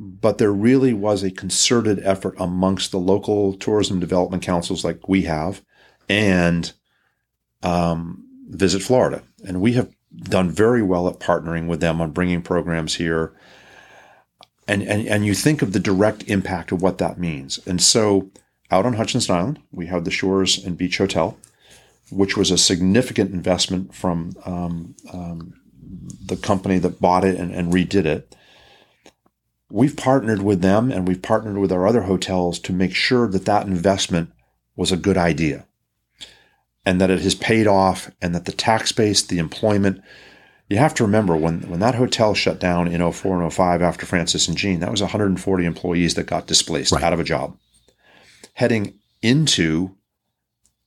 but 0.00 0.38
there 0.38 0.52
really 0.52 0.94
was 0.94 1.22
a 1.22 1.30
concerted 1.30 2.00
effort 2.02 2.34
amongst 2.38 2.90
the 2.90 2.98
local 2.98 3.52
tourism 3.52 4.00
development 4.00 4.42
councils 4.42 4.82
like 4.82 5.08
we 5.08 5.22
have 5.22 5.62
and 6.08 6.72
um, 7.62 8.24
Visit 8.48 8.82
Florida. 8.82 9.22
And 9.46 9.60
we 9.60 9.74
have 9.74 9.94
done 10.12 10.50
very 10.50 10.82
well 10.82 11.06
at 11.06 11.20
partnering 11.20 11.66
with 11.66 11.80
them 11.80 12.00
on 12.00 12.12
bringing 12.12 12.40
programs 12.40 12.94
here. 12.94 13.32
And, 14.66 14.82
and, 14.82 15.06
and 15.06 15.26
you 15.26 15.34
think 15.34 15.60
of 15.60 15.72
the 15.74 15.78
direct 15.78 16.24
impact 16.28 16.72
of 16.72 16.80
what 16.80 16.98
that 16.98 17.18
means. 17.18 17.60
And 17.66 17.82
so 17.82 18.30
out 18.70 18.86
on 18.86 18.94
Hutchinson 18.94 19.34
Island. 19.34 19.60
We 19.72 19.86
have 19.86 20.04
the 20.04 20.10
Shores 20.10 20.64
and 20.64 20.78
Beach 20.78 20.98
Hotel, 20.98 21.36
which 22.10 22.36
was 22.36 22.50
a 22.50 22.58
significant 22.58 23.32
investment 23.32 23.94
from 23.94 24.32
um, 24.44 24.94
um, 25.12 25.54
the 26.24 26.36
company 26.36 26.78
that 26.78 27.00
bought 27.00 27.24
it 27.24 27.38
and, 27.38 27.52
and 27.52 27.72
redid 27.72 28.06
it. 28.06 28.34
We've 29.70 29.96
partnered 29.96 30.42
with 30.42 30.62
them 30.62 30.90
and 30.90 31.06
we've 31.06 31.22
partnered 31.22 31.58
with 31.58 31.70
our 31.70 31.86
other 31.86 32.02
hotels 32.02 32.58
to 32.60 32.72
make 32.72 32.94
sure 32.94 33.28
that 33.28 33.44
that 33.44 33.66
investment 33.66 34.32
was 34.76 34.90
a 34.90 34.96
good 34.96 35.16
idea 35.16 35.66
and 36.84 37.00
that 37.00 37.10
it 37.10 37.20
has 37.20 37.34
paid 37.34 37.66
off 37.66 38.10
and 38.20 38.34
that 38.34 38.46
the 38.46 38.52
tax 38.52 38.90
base, 38.92 39.22
the 39.22 39.38
employment, 39.38 40.02
you 40.68 40.78
have 40.78 40.94
to 40.94 41.04
remember 41.04 41.36
when, 41.36 41.62
when 41.68 41.80
that 41.80 41.96
hotel 41.96 42.32
shut 42.32 42.60
down 42.60 42.88
in 42.88 43.12
04 43.12 43.42
and 43.42 43.52
05 43.52 43.82
after 43.82 44.06
Frances 44.06 44.48
and 44.48 44.56
Jeanne, 44.56 44.80
that 44.80 44.90
was 44.90 45.00
140 45.00 45.64
employees 45.64 46.14
that 46.14 46.26
got 46.26 46.46
displaced 46.46 46.92
right. 46.92 47.02
out 47.02 47.12
of 47.12 47.20
a 47.20 47.24
job, 47.24 47.56
heading 48.54 48.98
into 49.20 49.96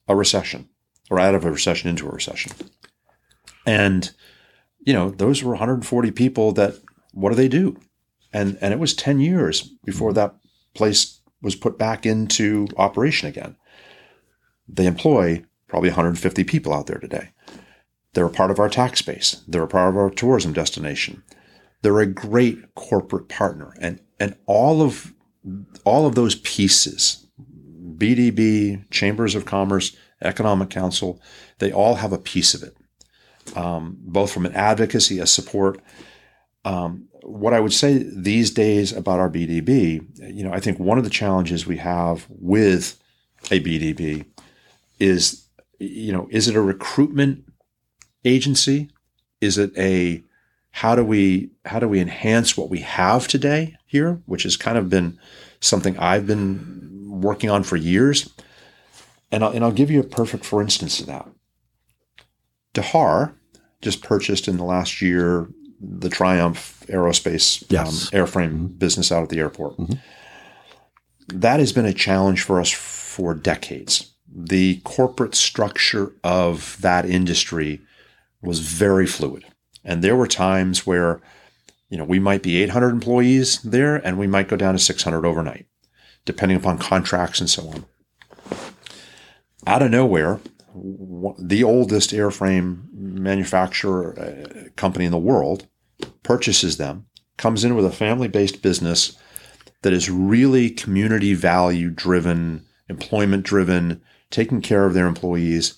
a 0.08 0.16
recession 0.16 0.70
or 1.10 1.20
out 1.20 1.36
of 1.36 1.46
a 1.46 1.52
recession 1.52 1.90
into 1.90 2.08
a 2.08 2.12
recession. 2.12 2.54
And, 3.66 4.10
you 4.80 4.94
know, 4.94 5.10
those 5.10 5.44
were 5.44 5.52
140 5.52 6.12
people 6.12 6.54
that, 6.54 6.76
what 7.12 7.30
do 7.30 7.36
they 7.36 7.50
do? 7.50 7.78
And, 8.34 8.58
and 8.62 8.74
it 8.74 8.80
was 8.80 8.96
10 8.96 9.20
years 9.20 9.62
before 9.86 10.12
that 10.14 10.36
place 10.74 11.22
was 11.42 11.56
put 11.56 11.78
back 11.78 12.06
into 12.06 12.68
operation 12.78 13.30
again. 13.30 13.56
They 14.68 14.88
employ 14.88 15.44
probably 15.68 15.90
150 15.90 16.44
people 16.44 16.74
out 16.74 16.88
there 16.88 16.98
today. 16.98 17.30
They're 18.14 18.26
a 18.26 18.32
part 18.32 18.52
of 18.52 18.60
our 18.60 18.70
tax 18.70 19.02
base. 19.02 19.44
They're 19.48 19.64
a 19.64 19.68
part 19.68 19.90
of 19.90 19.98
our 19.98 20.10
tourism 20.10 20.54
destination. 20.54 21.24
They're 21.82 22.00
a 22.00 22.06
great 22.06 22.76
corporate 22.76 23.28
partner. 23.28 23.76
And, 23.80 24.00
and 24.20 24.36
all 24.46 24.82
of, 24.82 25.14
all 25.84 26.06
of 26.06 26.16
those 26.16 26.36
pieces, 26.36 27.28
BDB, 27.98 28.90
Chambers 28.90 29.36
of 29.36 29.46
Commerce, 29.46 29.96
Economic 30.22 30.70
Council, 30.70 31.22
they 31.60 31.72
all 31.72 31.96
have 31.96 32.14
a 32.14 32.18
piece 32.18 32.54
of 32.54 32.64
it, 32.64 32.78
um, 33.58 33.98
both 34.00 34.32
from 34.32 34.46
an 34.46 34.54
advocacy, 34.54 35.20
a 35.20 35.28
support. 35.28 35.82
Um, 36.64 37.10
what 37.34 37.54
I 37.54 37.60
would 37.60 37.74
say 37.74 37.98
these 37.98 38.52
days 38.52 38.94
about 38.94 39.20
our 39.20 39.30
BDB, 39.30 40.06
you 40.36 40.44
know, 40.44 40.54
I 40.54 40.60
think 40.60 40.80
one 40.80 41.00
of 41.00 41.04
the 41.04 41.10
challenges 41.10 41.66
we 41.66 41.78
have 41.78 42.28
with 42.30 43.02
a 43.50 43.60
BDB 43.60 44.26
is, 45.00 45.48
you 45.80 46.14
know, 46.14 46.28
is 46.30 46.48
it 46.48 46.56
a 46.56 46.62
recruitment 46.62 47.44
agency? 48.24 48.92
Is 49.42 49.58
it 49.58 49.72
a 49.76 50.24
how 50.70 50.96
do 50.96 51.04
we 51.04 51.50
how 51.66 51.80
do 51.80 51.88
we 51.88 52.00
enhance 52.00 52.56
what 52.56 52.70
we 52.70 52.80
have 52.80 53.28
today 53.28 53.78
here, 53.88 54.22
which 54.28 54.44
has 54.44 54.56
kind 54.56 54.78
of 54.78 54.90
been 54.90 55.18
something 55.60 55.98
I've 55.98 56.28
been 56.28 57.20
working 57.20 57.50
on 57.50 57.64
for 57.64 57.78
years. 57.78 58.32
And 59.32 59.44
I'll, 59.44 59.52
and 59.52 59.66
I'll 59.66 59.72
give 59.72 59.90
you 59.90 60.00
a 60.00 60.04
perfect 60.04 60.46
for 60.46 60.62
instance 60.62 61.00
of 61.00 61.08
that. 61.08 61.28
Daher 62.76 63.34
just 63.82 64.04
purchased 64.04 64.48
in 64.48 64.58
the 64.58 64.64
last 64.64 65.02
year 65.02 65.50
the 65.84 66.10
Triumph 66.10 66.86
Aerospace 66.88 67.64
yes. 67.70 68.14
um, 68.14 68.20
airframe 68.20 68.52
mm-hmm. 68.52 68.66
business 68.68 69.12
out 69.12 69.24
at 69.24 69.30
the 69.30 69.40
airport. 69.40 69.78
Mm-hmm. 69.78 69.94
That 71.40 71.60
has 71.60 71.74
been 71.74 71.86
a 71.86 71.94
challenge 71.94 72.42
for 72.42 72.60
us 72.60 72.72
for 72.72 73.34
decades. 73.34 74.14
The 74.34 74.82
corporate 74.84 75.36
structure 75.36 76.14
of 76.24 76.78
that 76.82 77.06
industry 77.06 77.82
was 78.42 78.60
very 78.60 79.06
fluid. 79.06 79.46
And 79.84 80.02
there 80.02 80.16
were 80.16 80.28
times 80.28 80.88
where, 80.88 81.22
you 81.90 81.98
know, 81.98 82.04
we 82.06 82.20
might 82.20 82.42
be 82.42 82.62
800 82.64 82.90
employees 82.90 83.62
there 83.62 83.96
and 83.96 84.18
we 84.18 84.28
might 84.28 84.48
go 84.48 84.56
down 84.56 84.74
to 84.74 84.80
600 84.80 85.26
overnight 85.26 85.68
depending 86.26 86.58
upon 86.58 86.78
contracts 86.78 87.40
and 87.40 87.50
so 87.50 87.68
on. 87.70 87.86
Out 89.68 89.82
of 89.82 89.92
nowhere, 89.92 90.40
the 90.76 91.64
oldest 91.64 92.12
airframe 92.12 92.92
manufacturer 92.94 94.18
uh, 94.20 94.70
company 94.76 95.06
in 95.06 95.12
the 95.12 95.18
world 95.18 95.68
purchases 96.24 96.78
them, 96.78 97.06
comes 97.38 97.64
in 97.64 97.76
with 97.76 97.86
a 97.86 97.92
family 97.92 98.28
based 98.28 98.62
business 98.62 99.18
that 99.82 99.94
is 99.94 100.10
really 100.10 100.70
community 100.70 101.34
value 101.34 101.90
driven, 101.90 102.66
employment 102.90 103.44
driven, 103.44 104.02
taking 104.30 104.62
care 104.62 104.86
of 104.86 104.94
their 104.94 105.08
employees. 105.08 105.76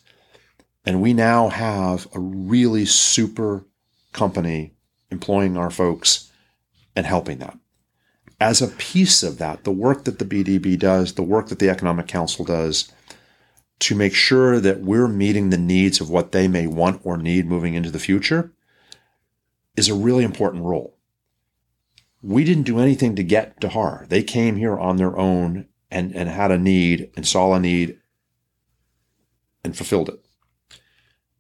And 0.86 1.02
we 1.02 1.14
now 1.14 1.50
have 1.50 2.08
a 2.14 2.20
really 2.20 2.86
super 2.86 3.66
company 4.14 4.76
employing 5.10 5.58
our 5.58 5.72
folks 5.72 6.32
and 6.96 7.06
helping 7.06 7.40
that 7.40 7.58
as 8.40 8.62
a 8.62 8.68
piece 8.68 9.24
of 9.24 9.38
that, 9.38 9.64
the 9.64 9.72
work 9.72 10.04
that 10.04 10.20
the 10.20 10.26
BDB 10.26 10.78
does, 10.78 11.14
the 11.14 11.24
work 11.24 11.48
that 11.48 11.60
the 11.60 11.70
Economic 11.70 12.08
Council 12.08 12.44
does, 12.44 12.92
to 13.80 13.96
make 13.96 14.14
sure 14.14 14.60
that 14.60 14.82
we're 14.82 15.08
meeting 15.08 15.50
the 15.50 15.58
needs 15.58 16.02
of 16.02 16.10
what 16.10 16.32
they 16.32 16.48
may 16.48 16.68
want 16.68 17.02
or 17.04 17.18
need 17.18 17.46
moving 17.46 17.74
into 17.74 17.92
the 17.92 18.00
future 18.00 18.52
is 19.76 19.90
a 19.90 19.96
really 19.96 20.24
important 20.24 20.64
role. 20.64 20.98
We 22.22 22.44
didn't 22.44 22.64
do 22.64 22.80
anything 22.80 23.16
to 23.16 23.24
get 23.24 23.60
Daher. 23.60 24.08
They 24.08 24.24
came 24.24 24.56
here 24.56 24.78
on 24.78 24.98
their 24.98 25.18
own 25.18 25.68
and, 25.92 26.16
and 26.16 26.30
had 26.30 26.52
a 26.52 26.58
need 26.58 27.12
and 27.16 27.28
saw 27.28 27.54
a 27.54 27.60
need 27.60 28.00
and 29.64 29.76
fulfilled 29.76 30.10
it. 30.10 30.26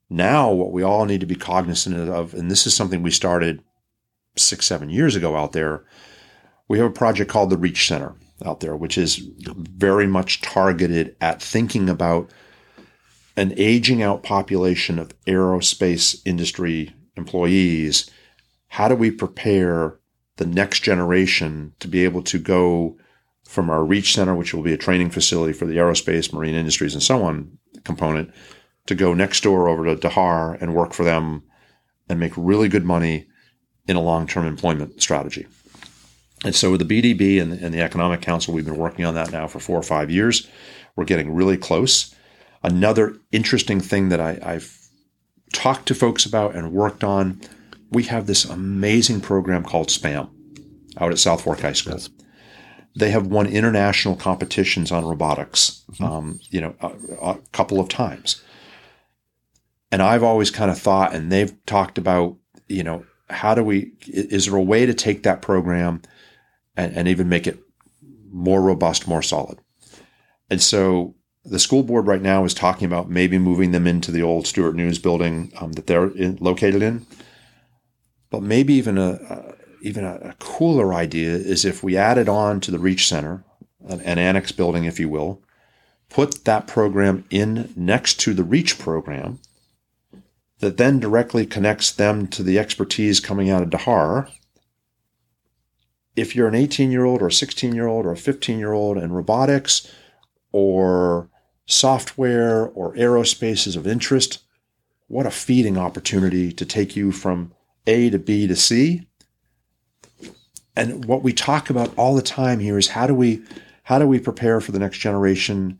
Now, 0.10 0.52
what 0.52 0.72
we 0.72 0.84
all 0.84 1.06
need 1.06 1.22
to 1.22 1.26
be 1.26 1.36
cognizant 1.36 2.10
of, 2.10 2.34
and 2.34 2.52
this 2.52 2.68
is 2.68 2.76
something 2.76 3.02
we 3.02 3.12
started 3.12 3.64
six, 4.36 4.66
seven 4.66 4.90
years 4.90 5.16
ago 5.16 5.36
out 5.36 5.54
there, 5.54 5.84
we 6.68 6.78
have 6.78 6.88
a 6.88 6.94
project 6.94 7.32
called 7.32 7.50
the 7.50 7.58
Reach 7.58 7.88
Center 7.88 8.16
out 8.44 8.60
there, 8.60 8.76
which 8.76 8.98
is 8.98 9.18
very 9.18 10.08
much 10.08 10.42
targeted 10.42 11.16
at 11.22 11.42
thinking 11.42 11.90
about 11.90 12.30
an 13.38 13.54
aging 13.58 14.02
out 14.02 14.24
population 14.24 15.00
of 15.00 15.12
aerospace 15.26 16.22
industry 16.26 16.94
employees. 17.18 18.10
How 18.68 18.88
do 18.88 18.96
we 18.96 19.12
prepare 19.12 20.00
the 20.38 20.46
next 20.46 20.82
generation 20.82 21.74
to 21.80 21.88
be 21.88 22.04
able 22.04 22.22
to 22.24 22.38
go 22.38 22.98
from 23.44 23.70
our 23.70 23.84
Reach 23.84 24.14
Center, 24.14 24.36
which 24.36 24.54
will 24.54 24.64
be 24.64 24.74
a 24.74 24.78
training 24.78 25.12
facility 25.12 25.54
for 25.54 25.66
the 25.66 25.78
aerospace, 25.78 26.34
marine 26.34 26.56
industries, 26.56 26.94
and 26.94 27.04
so 27.04 27.24
on 27.24 27.58
component, 27.84 28.34
to 28.88 28.96
go 28.96 29.14
next 29.14 29.44
door 29.44 29.68
over 29.70 29.86
to 29.86 29.96
Daher 29.96 30.62
and 30.62 30.76
work 30.76 30.94
for 30.94 31.04
them 31.04 31.44
and 32.10 32.20
make 32.20 32.34
really 32.36 32.68
good 32.68 32.84
money 32.84 33.28
in 33.88 33.96
a 33.96 34.02
long 34.02 34.28
term 34.28 34.46
employment 34.46 35.02
strategy. 35.02 35.48
And 36.44 36.56
so 36.56 36.72
with 36.72 36.88
the 36.88 37.02
BDB 37.02 37.42
and, 37.42 37.54
and 37.54 37.74
the 37.74 37.82
Economic 37.82 38.22
Council, 38.22 38.54
we've 38.54 38.66
been 38.66 38.78
working 38.78 39.06
on 39.06 39.16
that 39.16 39.32
now 39.32 39.48
for 39.48 39.60
four 39.60 39.78
or 39.78 39.84
five 39.84 40.12
years. 40.12 40.48
We're 40.96 41.06
getting 41.06 41.34
really 41.34 41.58
close. 41.58 42.14
Another 42.62 43.18
interesting 43.32 43.80
thing 43.80 44.10
that 44.10 44.20
I, 44.20 44.40
I've 44.44 44.90
talked 45.54 45.88
to 45.88 45.96
folks 45.96 46.26
about 46.26 46.56
and 46.56 46.72
worked 46.72 47.04
on, 47.04 47.42
we 47.96 48.04
have 48.04 48.28
this 48.28 48.46
amazing 48.46 49.22
program 49.22 49.64
called 49.64 49.90
SPAM 49.90 50.30
out 50.98 51.12
at 51.12 51.18
South 51.20 51.42
Fork 51.42 51.62
High 51.62 51.74
School. 51.74 51.94
Yes. 51.94 52.10
They 52.98 53.10
have 53.10 53.28
won 53.28 53.48
international 53.48 54.16
competitions 54.16 54.92
on 54.92 55.04
robotics, 55.04 55.84
mm-hmm. 55.92 56.04
um, 56.04 56.40
you 56.50 56.62
know, 56.62 56.76
a, 56.80 56.92
a 57.22 57.38
couple 57.52 57.80
of 57.80 57.90
times. 57.90 58.44
And 59.92 60.02
I've 60.02 60.24
always 60.24 60.52
kind 60.52 60.70
of 60.70 60.78
thought, 60.78 61.16
and 61.16 61.32
they've 61.32 61.54
talked 61.66 61.98
about, 61.98 62.38
you 62.68 62.84
know, 62.84 63.06
how 63.30 63.56
do 63.56 63.64
we, 63.64 63.94
is 64.08 64.46
there 64.46 64.56
a 64.56 64.62
way 64.62 64.86
to 64.86 64.94
take 64.94 65.24
that 65.24 65.42
program– 65.42 66.04
and, 66.78 66.96
and 66.96 67.08
even 67.08 67.30
make 67.30 67.48
it 67.48 67.60
more 68.32 68.62
robust, 68.62 69.08
more 69.08 69.22
solid. 69.22 69.60
And 70.50 70.62
so 70.62 71.16
the 71.44 71.60
school 71.60 71.84
board 71.84 72.08
right 72.08 72.22
now 72.22 72.44
is 72.44 72.54
talking 72.54 72.86
about 72.86 73.10
maybe 73.10 73.38
moving 73.38 73.72
them 73.72 73.88
into 73.88 74.12
the 74.12 74.22
old 74.22 74.48
Stuart 74.48 74.76
News 74.76 75.00
building 75.00 75.52
um, 75.60 75.74
that 75.74 75.88
they're 75.88 76.10
in, 76.12 76.38
located 76.42 76.82
in. 76.82 77.06
But 78.36 78.44
maybe 78.44 78.74
even 78.74 78.98
a, 78.98 79.12
a 79.30 79.54
even 79.80 80.04
a, 80.04 80.16
a, 80.16 80.36
cooler 80.40 80.94
idea 80.94 81.30
is 81.30 81.64
if 81.64 81.82
we 81.82 81.96
added 81.96 82.28
on 82.28 82.60
to 82.60 82.70
the 82.70 82.80
Reach 82.80 83.08
Center, 83.08 83.46
an, 83.88 84.02
an 84.02 84.20
annex 84.20 84.52
building, 84.52 84.84
if 84.84 85.00
you 85.00 85.08
will, 85.08 85.42
put 86.10 86.44
that 86.44 86.68
program 86.68 87.24
in 87.30 87.72
next 87.78 88.20
to 88.20 88.34
the 88.34 88.44
Reach 88.44 88.78
program, 88.78 89.40
that 90.60 90.76
then 90.76 91.00
directly 91.00 91.46
connects 91.46 91.94
them 91.94 92.28
to 92.28 92.44
the 92.44 92.60
expertise 92.60 93.22
coming 93.22 93.50
out 93.50 93.64
of 93.64 93.70
Daher. 93.70 94.30
If 96.18 96.36
you're 96.36 96.50
an 96.50 96.56
18 96.56 96.92
year 96.92 97.06
old 97.06 97.22
or 97.22 97.28
a 97.28 97.32
16 97.32 97.74
year 97.74 97.88
old 97.88 98.06
or 98.06 98.12
a 98.12 98.18
15 98.18 98.60
year 98.60 98.74
old 98.74 98.98
in 98.98 99.14
robotics 99.14 99.90
or 100.52 101.30
software 101.68 102.68
or 102.68 102.94
aerospace 102.96 103.66
is 103.66 103.78
of 103.78 103.88
interest, 103.88 104.40
what 105.08 105.26
a 105.26 105.32
feeding 105.32 105.78
opportunity 105.78 106.52
to 106.52 106.66
take 106.66 106.98
you 106.98 107.14
from 107.14 107.54
A 107.88 108.10
to 108.10 108.20
B 108.20 108.48
to 108.48 108.56
C. 108.56 109.08
And 110.76 111.06
what 111.06 111.24
we 111.24 111.34
talk 111.34 111.70
about 111.70 111.94
all 111.98 112.16
the 112.16 112.22
time 112.22 112.60
here 112.60 112.78
is 112.78 112.90
how 112.90 113.08
do 113.08 113.16
we 113.16 113.44
how 113.84 114.00
do 114.00 114.08
we 114.08 114.20
prepare 114.20 114.60
for 114.62 114.72
the 114.72 114.80
next 114.80 114.98
generation? 114.98 115.80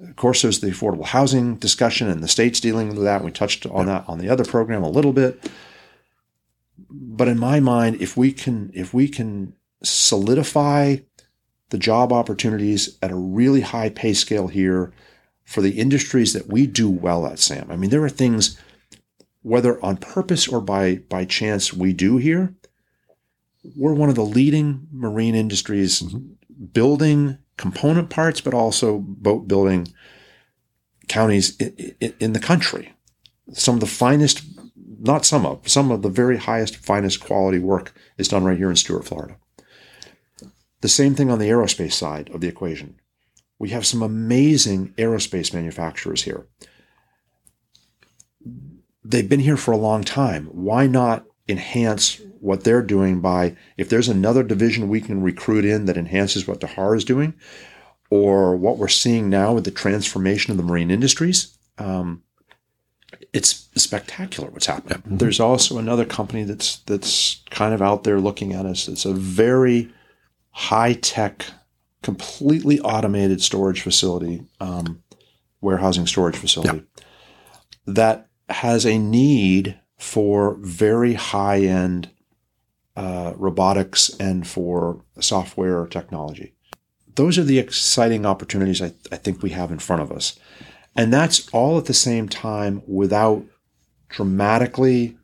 Of 0.00 0.16
course, 0.16 0.42
there's 0.42 0.60
the 0.60 0.68
affordable 0.68 1.04
housing 1.04 1.56
discussion, 1.56 2.08
and 2.08 2.22
the 2.22 2.28
state's 2.28 2.60
dealing 2.60 2.88
with 2.88 3.02
that. 3.02 3.24
We 3.24 3.30
touched 3.30 3.66
on 3.66 3.86
that 3.86 4.04
on 4.08 4.18
the 4.18 4.28
other 4.28 4.44
program 4.44 4.82
a 4.82 4.88
little 4.88 5.12
bit. 5.12 5.50
But 6.90 7.28
in 7.28 7.38
my 7.38 7.60
mind, 7.60 8.00
if 8.00 8.16
we 8.16 8.32
can 8.32 8.70
if 8.74 8.94
we 8.94 9.08
can 9.08 9.54
solidify 9.82 10.96
the 11.70 11.78
job 11.78 12.12
opportunities 12.12 12.98
at 13.02 13.10
a 13.10 13.16
really 13.16 13.62
high 13.62 13.88
pay 13.88 14.12
scale 14.12 14.48
here 14.48 14.92
for 15.44 15.62
the 15.62 15.78
industries 15.78 16.32
that 16.34 16.46
we 16.46 16.66
do 16.66 16.88
well 16.88 17.26
at, 17.26 17.38
Sam. 17.38 17.68
I 17.70 17.76
mean, 17.76 17.90
there 17.90 18.04
are 18.04 18.10
things, 18.10 18.58
whether 19.42 19.82
on 19.84 19.96
purpose 19.96 20.48
or 20.48 20.60
by, 20.60 20.96
by 21.08 21.24
chance, 21.24 21.72
we 21.72 21.92
do 21.92 22.16
here. 22.16 22.54
We're 23.76 23.94
one 23.94 24.08
of 24.08 24.14
the 24.14 24.24
leading 24.24 24.88
marine 24.92 25.34
industries 25.34 26.02
mm-hmm. 26.02 26.64
building 26.72 27.38
component 27.56 28.10
parts, 28.10 28.40
but 28.40 28.54
also 28.54 28.98
boat 28.98 29.46
building 29.46 29.88
counties 31.08 31.56
in, 31.58 32.14
in 32.18 32.32
the 32.32 32.40
country. 32.40 32.92
Some 33.52 33.74
of 33.74 33.80
the 33.80 33.86
finest, 33.86 34.42
not 35.00 35.24
some 35.24 35.44
of, 35.44 35.68
some 35.68 35.90
of 35.90 36.02
the 36.02 36.08
very 36.08 36.38
highest, 36.38 36.76
finest 36.76 37.20
quality 37.20 37.58
work 37.58 37.94
is 38.18 38.28
done 38.28 38.44
right 38.44 38.56
here 38.56 38.70
in 38.70 38.76
Stuart, 38.76 39.04
Florida. 39.04 39.36
The 40.80 40.88
same 40.88 41.14
thing 41.14 41.30
on 41.30 41.38
the 41.38 41.48
aerospace 41.48 41.92
side 41.92 42.30
of 42.30 42.40
the 42.40 42.48
equation. 42.48 42.96
We 43.58 43.70
have 43.70 43.86
some 43.86 44.02
amazing 44.02 44.94
aerospace 44.98 45.54
manufacturers 45.54 46.22
here. 46.22 46.46
They've 49.04 49.28
been 49.28 49.40
here 49.40 49.56
for 49.56 49.72
a 49.72 49.76
long 49.76 50.04
time. 50.04 50.46
Why 50.46 50.86
not 50.86 51.24
enhance 51.48 52.20
what 52.40 52.64
they're 52.64 52.82
doing 52.82 53.20
by, 53.20 53.56
if 53.76 53.88
there's 53.88 54.08
another 54.08 54.42
division 54.42 54.88
we 54.88 55.00
can 55.00 55.22
recruit 55.22 55.64
in 55.64 55.86
that 55.86 55.96
enhances 55.96 56.46
what 56.46 56.60
Daher 56.60 56.96
is 56.96 57.04
doing, 57.04 57.34
or 58.10 58.56
what 58.56 58.78
we're 58.78 58.88
seeing 58.88 59.30
now 59.30 59.52
with 59.52 59.64
the 59.64 59.70
transformation 59.70 60.50
of 60.50 60.56
the 60.56 60.62
marine 60.62 60.90
industries, 60.90 61.56
um, 61.78 62.22
it's 63.32 63.68
spectacular 63.76 64.50
what's 64.50 64.66
happening. 64.66 64.98
Mm-hmm. 64.98 65.16
There's 65.16 65.40
also 65.40 65.78
another 65.78 66.04
company 66.04 66.44
that's 66.44 66.78
that's 66.80 67.42
kind 67.50 67.72
of 67.72 67.80
out 67.80 68.04
there 68.04 68.20
looking 68.20 68.52
at 68.52 68.66
us. 68.66 68.88
It's 68.88 69.04
a 69.04 69.14
very 69.14 69.92
high 70.50 70.94
tech, 70.94 71.46
completely 72.02 72.80
automated 72.80 73.40
storage 73.40 73.80
facility, 73.80 74.44
um, 74.60 75.02
warehousing 75.60 76.06
storage 76.06 76.36
facility 76.36 76.84
that 77.86 78.28
has 78.52 78.86
a 78.86 78.98
need 78.98 79.78
for 79.98 80.56
very 80.60 81.14
high 81.14 81.60
end 81.60 82.10
uh, 82.96 83.32
robotics 83.36 84.10
and 84.18 84.46
for 84.46 85.02
software 85.20 85.86
technology. 85.86 86.54
Those 87.14 87.38
are 87.38 87.44
the 87.44 87.58
exciting 87.58 88.26
opportunities 88.26 88.82
I, 88.82 88.92
I 89.10 89.16
think 89.16 89.42
we 89.42 89.50
have 89.50 89.70
in 89.70 89.78
front 89.78 90.02
of 90.02 90.10
us. 90.10 90.38
And 90.96 91.12
that's 91.12 91.48
all 91.50 91.78
at 91.78 91.86
the 91.86 91.94
same 91.94 92.28
time 92.28 92.82
without 92.86 93.44
dramatically 94.08 95.16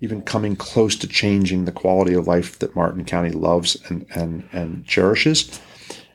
even 0.00 0.20
coming 0.20 0.54
close 0.54 0.96
to 0.96 1.08
changing 1.08 1.64
the 1.64 1.72
quality 1.72 2.12
of 2.12 2.26
life 2.26 2.58
that 2.58 2.76
Martin 2.76 3.04
County 3.04 3.30
loves 3.30 3.76
and, 3.88 4.04
and, 4.14 4.46
and 4.52 4.86
cherishes. 4.86 5.60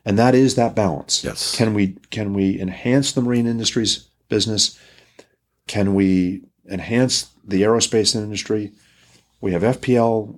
And 0.06 0.18
that 0.20 0.36
is 0.36 0.56
that 0.56 0.76
balance. 0.76 1.24
Yes. 1.24 1.56
Can 1.56 1.74
we 1.74 1.96
can 2.10 2.34
we 2.34 2.60
enhance 2.60 3.12
the 3.12 3.22
marine 3.22 3.48
industry's 3.48 4.08
business? 4.28 4.80
Can 5.68 5.94
we 5.94 6.44
enhance 6.70 7.30
the 7.46 7.62
aerospace 7.62 8.16
industry? 8.16 8.72
We 9.42 9.52
have 9.54 9.62
FPL 9.62 10.38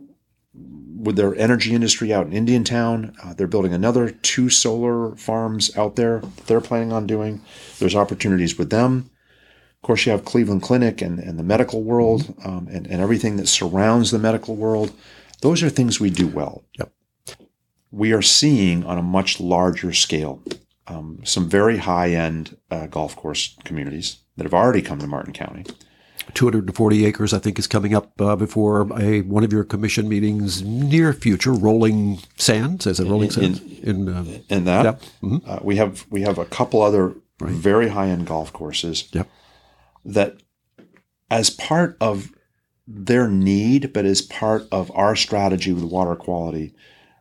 with 0.53 1.15
their 1.15 1.35
energy 1.35 1.73
industry 1.73 2.13
out 2.13 2.27
in 2.27 2.33
Indiantown. 2.33 3.15
Uh, 3.23 3.33
they're 3.33 3.47
building 3.47 3.73
another 3.73 4.11
two 4.11 4.49
solar 4.49 5.15
farms 5.15 5.75
out 5.75 5.95
there 5.95 6.19
that 6.19 6.47
they're 6.47 6.61
planning 6.61 6.91
on 6.91 7.07
doing. 7.07 7.41
There's 7.79 7.95
opportunities 7.95 8.57
with 8.57 8.69
them. 8.69 9.09
Of 9.81 9.87
course, 9.87 10.05
you 10.05 10.11
have 10.11 10.25
Cleveland 10.25 10.61
Clinic 10.61 11.01
and, 11.01 11.17
and 11.17 11.39
the 11.39 11.43
medical 11.43 11.81
world 11.81 12.35
um, 12.45 12.67
and, 12.71 12.85
and 12.85 13.01
everything 13.01 13.37
that 13.37 13.47
surrounds 13.47 14.11
the 14.11 14.19
medical 14.19 14.55
world. 14.55 14.91
Those 15.41 15.63
are 15.63 15.69
things 15.69 15.99
we 15.99 16.11
do 16.11 16.27
well. 16.27 16.63
Yep. 16.77 16.93
We 17.89 18.13
are 18.13 18.21
seeing 18.21 18.85
on 18.85 18.99
a 18.99 19.03
much 19.03 19.39
larger 19.39 19.91
scale 19.91 20.43
um, 20.87 21.19
some 21.23 21.49
very 21.49 21.77
high 21.77 22.11
end 22.11 22.57
uh, 22.69 22.87
golf 22.87 23.15
course 23.15 23.55
communities 23.63 24.17
that 24.37 24.43
have 24.43 24.53
already 24.53 24.81
come 24.81 24.99
to 24.99 25.07
Martin 25.07 25.33
County. 25.33 25.65
240 26.33 27.05
acres, 27.05 27.33
I 27.33 27.39
think, 27.39 27.59
is 27.59 27.67
coming 27.67 27.93
up 27.93 28.19
uh, 28.21 28.35
before 28.35 28.81
a 28.99 29.21
one 29.21 29.43
of 29.43 29.51
your 29.51 29.63
commission 29.63 30.07
meetings 30.09 30.61
near 30.61 31.13
future. 31.13 31.53
Rolling 31.53 32.19
Sands, 32.37 32.87
as 32.87 32.99
a 32.99 33.05
Rolling 33.05 33.31
Sands 33.31 33.61
in, 33.61 34.07
in, 34.07 34.09
uh, 34.09 34.39
in 34.49 34.65
that. 34.65 34.85
Yeah. 34.85 34.91
Mm-hmm. 35.21 35.49
Uh, 35.49 35.59
we 35.61 35.75
have 35.77 36.05
we 36.09 36.21
have 36.21 36.37
a 36.37 36.45
couple 36.45 36.81
other 36.81 37.15
right. 37.39 37.53
very 37.53 37.89
high 37.89 38.07
end 38.07 38.27
golf 38.27 38.53
courses. 38.53 39.09
Yep 39.11 39.27
that 40.05 40.37
as 41.29 41.49
part 41.49 41.97
of 42.01 42.31
their 42.87 43.27
need, 43.27 43.93
but 43.93 44.05
as 44.05 44.21
part 44.21 44.67
of 44.71 44.91
our 44.95 45.15
strategy 45.15 45.71
with 45.71 45.83
water 45.83 46.15
quality, 46.15 46.73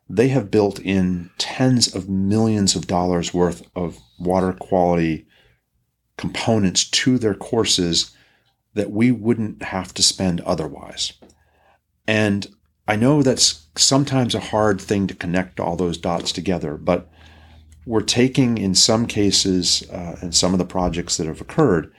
they 0.09 0.29
have 0.29 0.51
built 0.51 0.81
in 0.81 1.31
tens 1.39 1.95
of 1.95 2.09
millions 2.09 2.75
of 2.75 2.87
dollars 2.87 3.33
worth 3.33 3.63
of 3.77 3.99
water 4.19 4.53
quality 4.53 5.27
components 6.17 6.85
to 6.91 7.19
their 7.19 7.35
courses 7.35 8.15
that 8.75 8.91
we 8.91 9.11
wouldn't 9.11 9.63
have 9.63 9.93
to 9.95 10.03
spend 10.03 10.41
otherwise. 10.43 11.13
And 12.07 12.47
I 12.87 12.97
know 12.97 13.23
that's 13.23 13.67
sometimes 13.77 14.35
a 14.35 14.41
hard 14.41 14.81
thing 14.81 15.07
to 15.07 15.15
connect 15.15 15.61
all 15.61 15.77
those 15.77 15.99
dots 15.99 16.33
together, 16.33 16.77
but 16.77 17.09
we're 17.87 18.01
taking, 18.01 18.59
in 18.59 18.75
some 18.75 19.07
cases, 19.07 19.89
uh, 19.91 20.17
in 20.23 20.33
some 20.33 20.53
of 20.53 20.59
the 20.59 20.65
projects 20.65 21.17
that 21.17 21.27
have 21.27 21.41
occurred, 21.41 21.93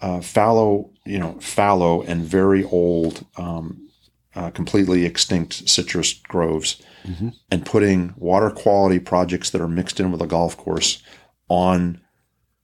uh, 0.00 0.20
fallow, 0.20 0.90
you 1.06 1.18
know, 1.18 1.38
fallow 1.40 2.02
and 2.02 2.22
very 2.22 2.64
old, 2.64 3.24
um, 3.36 3.88
uh, 4.34 4.50
completely 4.50 5.04
extinct 5.04 5.68
citrus 5.68 6.12
groves, 6.12 6.82
mm-hmm. 7.04 7.28
and 7.50 7.64
putting 7.64 8.12
water 8.16 8.50
quality 8.50 8.98
projects 8.98 9.50
that 9.50 9.60
are 9.60 9.68
mixed 9.68 10.00
in 10.00 10.10
with 10.12 10.20
a 10.20 10.26
golf 10.26 10.56
course 10.56 11.02
on 11.48 12.00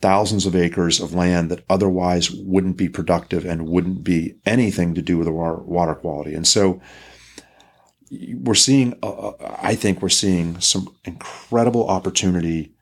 thousands 0.01 0.47
of 0.47 0.57
acres 0.57 1.01
of 1.01 1.15
land 1.15 1.51
that 1.51 1.65
otherwise 1.69 2.31
wouldn't 2.31 2.77
be 2.77 2.89
productive 2.89 3.45
and 3.45 3.69
wouldn't 3.69 4.03
be 4.03 4.35
anything 4.47 4.95
to 4.95 5.03
do 5.03 5.19
with 5.19 5.27
the 5.27 5.33
water 5.33 5.95
quality. 5.95 6.35
And 6.35 6.47
so 6.47 6.81
we're 8.11 8.55
seeing, 8.55 8.99
uh, 9.03 9.29
uh, 9.29 9.57
I 9.63 9.75
think 9.75 10.01
we're 10.01 10.09
seeing 10.09 10.59
some 10.61 10.95
incredible 11.05 11.89
opportunity 11.89 12.75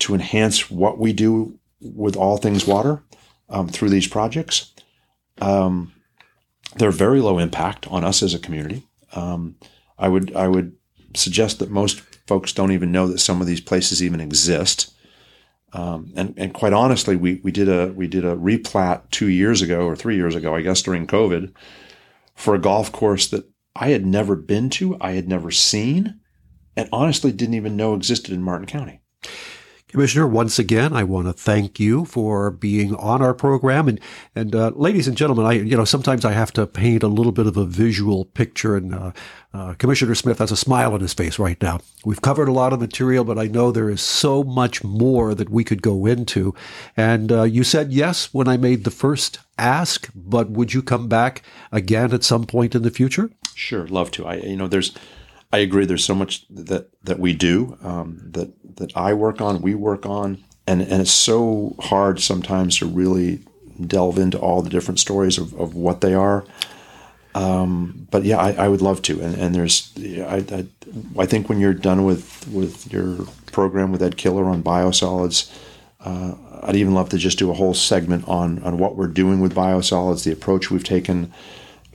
to 0.00 0.14
enhance 0.14 0.70
what 0.70 0.98
we 0.98 1.12
do 1.12 1.58
with 1.80 2.16
all 2.16 2.36
things 2.36 2.66
water 2.66 3.02
um, 3.48 3.68
through 3.68 3.90
these 3.90 4.08
projects. 4.08 4.72
Um, 5.40 5.92
they're 6.76 6.90
very 6.90 7.20
low 7.20 7.38
impact 7.38 7.86
on 7.88 8.04
us 8.04 8.22
as 8.22 8.34
a 8.34 8.38
community. 8.38 8.86
Um, 9.12 9.56
I 9.98 10.08
would 10.08 10.34
I 10.36 10.48
would 10.48 10.76
suggest 11.14 11.58
that 11.58 11.70
most 11.70 12.00
folks 12.26 12.52
don't 12.52 12.72
even 12.72 12.92
know 12.92 13.08
that 13.08 13.18
some 13.18 13.40
of 13.40 13.46
these 13.46 13.60
places 13.60 14.02
even 14.02 14.20
exist. 14.20 14.94
Um, 15.72 16.12
and 16.16 16.34
and 16.36 16.52
quite 16.52 16.72
honestly, 16.72 17.16
we 17.16 17.40
we 17.44 17.52
did 17.52 17.68
a 17.68 17.92
we 17.92 18.08
did 18.08 18.24
a 18.24 18.36
replat 18.36 19.02
two 19.10 19.28
years 19.28 19.62
ago 19.62 19.86
or 19.86 19.94
three 19.94 20.16
years 20.16 20.34
ago, 20.34 20.54
I 20.54 20.62
guess 20.62 20.82
during 20.82 21.06
COVID, 21.06 21.52
for 22.34 22.54
a 22.54 22.60
golf 22.60 22.90
course 22.90 23.28
that 23.28 23.48
I 23.76 23.90
had 23.90 24.04
never 24.04 24.34
been 24.34 24.68
to, 24.70 24.96
I 25.00 25.12
had 25.12 25.28
never 25.28 25.50
seen, 25.50 26.20
and 26.76 26.88
honestly 26.92 27.30
didn't 27.30 27.54
even 27.54 27.76
know 27.76 27.94
existed 27.94 28.34
in 28.34 28.42
Martin 28.42 28.66
County. 28.66 29.00
Commissioner, 29.90 30.26
once 30.28 30.60
again, 30.60 30.92
I 30.92 31.02
want 31.02 31.26
to 31.26 31.32
thank 31.32 31.80
you 31.80 32.04
for 32.04 32.52
being 32.52 32.94
on 32.94 33.20
our 33.20 33.34
program. 33.34 33.88
And, 33.88 34.00
and 34.36 34.54
uh, 34.54 34.70
ladies 34.76 35.08
and 35.08 35.16
gentlemen, 35.16 35.46
I, 35.46 35.52
you 35.54 35.76
know, 35.76 35.84
sometimes 35.84 36.24
I 36.24 36.30
have 36.30 36.52
to 36.52 36.66
paint 36.66 37.02
a 37.02 37.08
little 37.08 37.32
bit 37.32 37.48
of 37.48 37.56
a 37.56 37.64
visual 37.64 38.24
picture. 38.24 38.76
And 38.76 38.94
uh, 38.94 39.12
uh, 39.52 39.74
Commissioner 39.74 40.14
Smith 40.14 40.38
has 40.38 40.52
a 40.52 40.56
smile 40.56 40.94
on 40.94 41.00
his 41.00 41.12
face 41.12 41.40
right 41.40 41.60
now. 41.60 41.80
We've 42.04 42.22
covered 42.22 42.46
a 42.46 42.52
lot 42.52 42.72
of 42.72 42.78
material, 42.78 43.24
but 43.24 43.38
I 43.38 43.46
know 43.46 43.72
there 43.72 43.90
is 43.90 44.00
so 44.00 44.44
much 44.44 44.84
more 44.84 45.34
that 45.34 45.50
we 45.50 45.64
could 45.64 45.82
go 45.82 46.06
into. 46.06 46.54
And 46.96 47.32
uh, 47.32 47.42
you 47.42 47.64
said 47.64 47.92
yes 47.92 48.32
when 48.32 48.46
I 48.46 48.56
made 48.56 48.84
the 48.84 48.92
first 48.92 49.40
ask, 49.58 50.08
but 50.14 50.50
would 50.50 50.72
you 50.72 50.82
come 50.82 51.08
back 51.08 51.42
again 51.72 52.14
at 52.14 52.22
some 52.22 52.46
point 52.46 52.76
in 52.76 52.82
the 52.82 52.90
future? 52.92 53.28
Sure, 53.56 53.88
love 53.88 54.12
to. 54.12 54.24
I, 54.24 54.36
you 54.36 54.56
know, 54.56 54.68
there's 54.68 54.94
I 55.52 55.58
agree. 55.58 55.84
There's 55.84 56.04
so 56.04 56.14
much 56.14 56.46
that 56.48 56.90
that 57.02 57.18
we 57.18 57.34
do 57.34 57.76
um, 57.82 58.20
that 58.32 58.52
that 58.80 58.96
I 58.96 59.14
work 59.14 59.40
on, 59.40 59.62
we 59.62 59.74
work 59.74 60.04
on, 60.04 60.42
and 60.66 60.82
and 60.82 61.00
it's 61.00 61.10
so 61.10 61.76
hard 61.78 62.20
sometimes 62.20 62.78
to 62.78 62.86
really 62.86 63.40
delve 63.86 64.18
into 64.18 64.38
all 64.38 64.62
the 64.62 64.70
different 64.70 65.00
stories 65.00 65.38
of, 65.38 65.54
of 65.54 65.74
what 65.74 66.00
they 66.00 66.14
are. 66.14 66.44
Um, 67.34 68.08
but 68.10 68.24
yeah, 68.24 68.38
I, 68.38 68.52
I, 68.64 68.68
would 68.68 68.82
love 68.82 69.02
to. 69.02 69.20
And, 69.20 69.36
and 69.36 69.54
there's, 69.54 69.92
I, 69.96 70.44
I, 70.50 70.66
I, 71.16 71.26
think 71.26 71.48
when 71.48 71.60
you're 71.60 71.72
done 71.72 72.04
with 72.04 72.48
with 72.48 72.92
your 72.92 73.18
program 73.52 73.92
with 73.92 74.02
Ed 74.02 74.16
Killer 74.16 74.46
on 74.46 74.64
biosolids, 74.64 75.48
uh, 76.00 76.34
I'd 76.62 76.74
even 76.74 76.92
love 76.92 77.08
to 77.10 77.18
just 77.18 77.38
do 77.38 77.50
a 77.50 77.54
whole 77.54 77.72
segment 77.72 78.26
on 78.26 78.60
on 78.64 78.78
what 78.78 78.96
we're 78.96 79.06
doing 79.06 79.40
with 79.40 79.54
biosolids, 79.54 80.24
the 80.24 80.32
approach 80.32 80.72
we've 80.72 80.82
taken. 80.82 81.32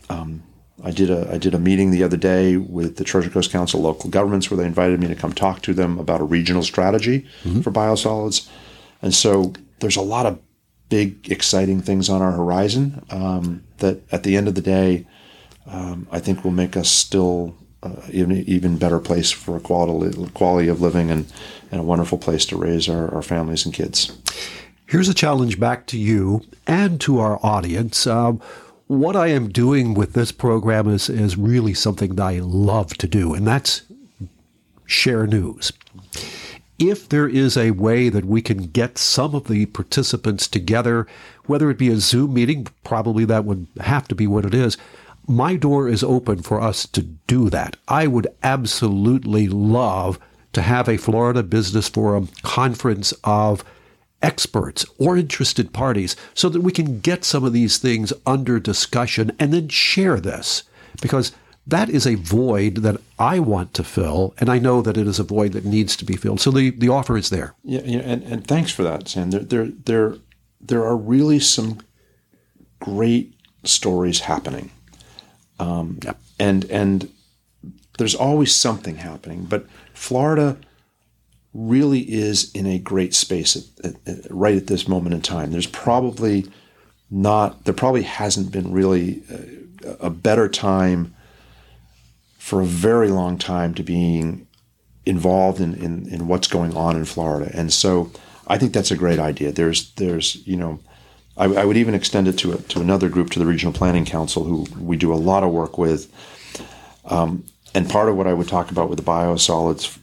Um, 0.10 0.42
I 0.84 0.92
did 0.92 1.10
a 1.10 1.30
I 1.32 1.38
did 1.38 1.54
a 1.54 1.60
meeting 1.60 1.92
the 1.92 2.04
other 2.04 2.18
day 2.18 2.58
with 2.58 2.98
the 2.98 3.04
Treasure 3.04 3.30
Coast 3.30 3.52
Council 3.52 3.82
local 3.82 4.10
governments 4.10 4.50
where 4.50 4.58
they 4.58 4.66
invited 4.66 5.00
me 5.00 5.08
to 5.08 5.16
come 5.16 5.34
talk 5.34 5.62
to 5.64 5.74
them 5.74 6.00
about 6.00 6.22
a 6.22 6.26
regional 6.26 6.64
strategy 6.64 7.26
mm-hmm. 7.44 7.62
for 7.62 7.72
biosolids, 7.72 8.50
and 9.02 9.14
so 9.14 9.54
there's 9.80 9.96
a 9.96 10.02
lot 10.02 10.26
of 10.26 10.40
big 10.90 11.32
exciting 11.32 11.82
things 11.82 12.10
on 12.10 12.22
our 12.22 12.32
horizon 12.32 13.04
um, 13.10 13.64
that 13.78 14.02
at 14.12 14.24
the 14.24 14.36
end 14.36 14.48
of 14.48 14.56
the 14.56 14.62
day, 14.62 15.08
um, 15.66 16.08
I 16.12 16.20
think 16.20 16.44
will 16.44 16.52
make 16.52 16.78
us 16.78 16.90
still 16.90 17.56
uh, 17.82 18.02
even 18.12 18.38
even 18.48 18.78
better 18.78 19.00
place 19.00 19.32
for 19.32 19.56
a 19.56 19.60
quality 19.60 20.30
quality 20.34 20.68
of 20.68 20.82
living 20.82 21.10
and, 21.10 21.32
and 21.72 21.80
a 21.80 21.84
wonderful 21.84 22.18
place 22.18 22.46
to 22.48 22.58
raise 22.58 22.90
our, 22.90 23.14
our 23.14 23.22
families 23.22 23.66
and 23.66 23.74
kids. 23.74 24.18
Here's 24.88 25.10
a 25.10 25.14
challenge 25.14 25.60
back 25.60 25.88
to 25.88 25.98
you 25.98 26.46
and 26.68 27.02
to 27.02 27.20
our 27.20 27.40
audience. 27.44 28.06
Um, 28.06 28.42
what 28.88 29.16
I 29.16 29.28
am 29.28 29.50
doing 29.50 29.94
with 29.94 30.14
this 30.14 30.32
program 30.32 30.88
is 30.88 31.10
is 31.10 31.38
really 31.38 31.74
something 31.74 32.16
that 32.16 32.24
I 32.24 32.40
love 32.40 32.96
to 32.98 33.08
do, 33.08 33.34
and 33.34 33.46
that's 33.48 33.82
share 34.86 35.26
news. 35.26 35.72
If 36.78 37.08
there 37.08 37.28
is 37.28 37.56
a 37.56 37.72
way 37.72 38.10
that 38.10 38.26
we 38.26 38.42
can 38.42 38.68
get 38.68 38.98
some 38.98 39.34
of 39.34 39.48
the 39.48 39.66
participants 39.68 40.48
together, 40.48 41.08
whether 41.46 41.70
it 41.70 41.78
be 41.78 41.90
a 41.90 41.98
Zoom 41.98 42.34
meeting, 42.34 42.68
probably 42.84 43.26
that 43.26 43.46
would 43.46 43.66
have 43.80 44.08
to 44.10 44.16
be 44.16 44.28
what 44.28 44.46
it 44.46 44.54
is, 44.54 44.78
my 45.28 45.56
door 45.56 45.88
is 45.88 46.04
open 46.04 46.42
for 46.42 46.62
us 46.62 46.86
to 46.88 47.02
do 47.02 47.50
that. 47.50 47.78
I 47.88 48.08
would 48.08 48.28
absolutely 48.44 49.48
love 49.48 50.20
to 50.54 50.62
have 50.62 50.88
a 50.88 50.98
Florida 50.98 51.44
Business 51.44 51.90
Forum 51.90 52.30
conference 52.44 53.14
of 53.24 53.64
experts 54.26 54.86
or 54.98 55.16
interested 55.16 55.72
parties 55.72 56.16
so 56.34 56.50
that 56.50 56.62
we 56.62 56.72
can 56.72 57.00
get 57.00 57.24
some 57.24 57.44
of 57.44 57.54
these 57.54 57.78
things 57.78 58.12
under 58.26 58.60
discussion 58.60 59.32
and 59.40 59.54
then 59.54 59.70
share 59.70 60.20
this 60.20 60.64
because 61.00 61.32
that 61.68 61.90
is 61.90 62.06
a 62.06 62.16
void 62.16 62.78
that 62.78 63.00
I 63.18 63.40
want 63.40 63.74
to 63.76 63.84
fill, 63.84 64.36
and 64.40 64.50
I 64.50 64.60
know 64.60 64.82
that 64.82 64.98
it 64.98 65.08
is 65.08 65.20
a 65.20 65.24
void 65.24 65.54
that 65.54 65.66
needs 65.66 65.96
to 65.98 66.06
be 66.06 66.16
filled. 66.16 66.40
So 66.40 66.52
the, 66.52 66.70
the 66.70 66.90
offer 66.90 67.18
is 67.18 67.30
there. 67.30 67.56
Yeah, 67.64 67.82
yeah 67.84 68.02
and, 68.02 68.24
and 68.24 68.48
thanks 68.48 68.72
for 68.72 68.84
that, 68.84 69.08
Sam. 69.08 69.32
There, 69.32 69.42
there, 69.42 69.66
there, 69.86 70.16
there 70.62 70.86
are 70.86 70.96
really 70.96 71.40
some 71.40 71.80
great 72.80 73.34
stories 73.64 74.20
happening, 74.22 74.70
um, 75.60 76.00
yeah. 76.04 76.14
and 76.40 76.66
and 76.66 77.12
there's 77.98 78.14
always 78.14 78.54
something 78.54 78.98
happening. 78.98 79.46
But 79.46 79.66
Florida 79.96 80.58
really 81.56 82.02
is 82.02 82.52
in 82.52 82.68
a 82.68 82.78
great 82.78 83.16
space 83.16 83.56
at, 83.56 83.86
at, 83.86 84.08
at, 84.08 84.30
right 84.30 84.58
at 84.58 84.68
this 84.68 84.90
moment 84.90 85.16
in 85.16 85.22
time. 85.22 85.52
There's 85.52 85.66
probably 85.66 86.46
not, 87.10 87.64
there 87.64 87.74
probably 87.74 88.02
hasn't 88.04 88.52
been 88.52 88.74
really 88.74 89.24
a, 89.86 90.08
a 90.08 90.10
better 90.10 90.50
time 90.50 91.16
for 92.38 92.60
a 92.60 92.66
very 92.66 93.08
long 93.08 93.38
time 93.38 93.74
to 93.74 93.84
being 93.84 94.46
involved 95.06 95.62
in, 95.62 95.74
in, 95.76 96.08
in 96.10 96.28
what's 96.28 96.48
going 96.48 96.76
on 96.76 96.98
in 96.98 97.06
Florida. 97.06 97.50
And 97.54 97.72
so 97.72 98.12
I 98.48 98.58
think 98.58 98.74
that's 98.74 98.92
a 98.92 98.98
great 98.98 99.20
idea. 99.20 99.54
There's, 99.54 99.92
there's, 99.94 100.46
you 100.46 100.58
know, 100.58 100.80
I, 101.38 101.46
I 101.46 101.64
would 101.64 101.78
even 101.78 101.96
extend 101.96 102.28
it 102.28 102.38
to, 102.40 102.54
a, 102.54 102.58
to 102.58 102.82
another 102.82 103.08
group, 103.08 103.30
to 103.32 103.40
the 103.40 103.46
Regional 103.46 103.74
Planning 103.74 104.06
Council, 104.06 104.44
who 104.44 104.68
we 104.78 104.98
do 104.98 105.14
a 105.14 105.16
lot 105.16 105.44
of 105.44 105.52
work 105.52 105.78
with. 105.78 106.12
Um, 107.06 107.46
and 107.74 107.90
part 107.90 108.10
of 108.10 108.18
what 108.18 108.28
I 108.28 108.34
would 108.34 108.48
talk 108.50 108.72
about 108.72 108.90
with 108.90 108.98
the 108.98 109.06
biosolids 109.06 110.00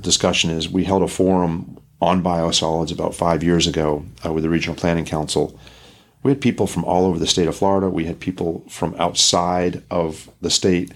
discussion 0.00 0.50
is 0.50 0.68
we 0.68 0.84
held 0.84 1.02
a 1.02 1.08
forum 1.08 1.78
on 2.00 2.22
biosolids 2.22 2.92
about 2.92 3.14
five 3.14 3.42
years 3.42 3.66
ago 3.66 4.04
uh, 4.24 4.32
with 4.32 4.42
the 4.42 4.50
Regional 4.50 4.76
Planning 4.76 5.04
Council. 5.04 5.58
We 6.22 6.30
had 6.30 6.40
people 6.40 6.66
from 6.66 6.84
all 6.84 7.06
over 7.06 7.18
the 7.18 7.26
state 7.26 7.48
of 7.48 7.56
Florida. 7.56 7.88
We 7.88 8.04
had 8.04 8.20
people 8.20 8.64
from 8.68 8.94
outside 8.98 9.82
of 9.90 10.30
the 10.40 10.50
state 10.50 10.92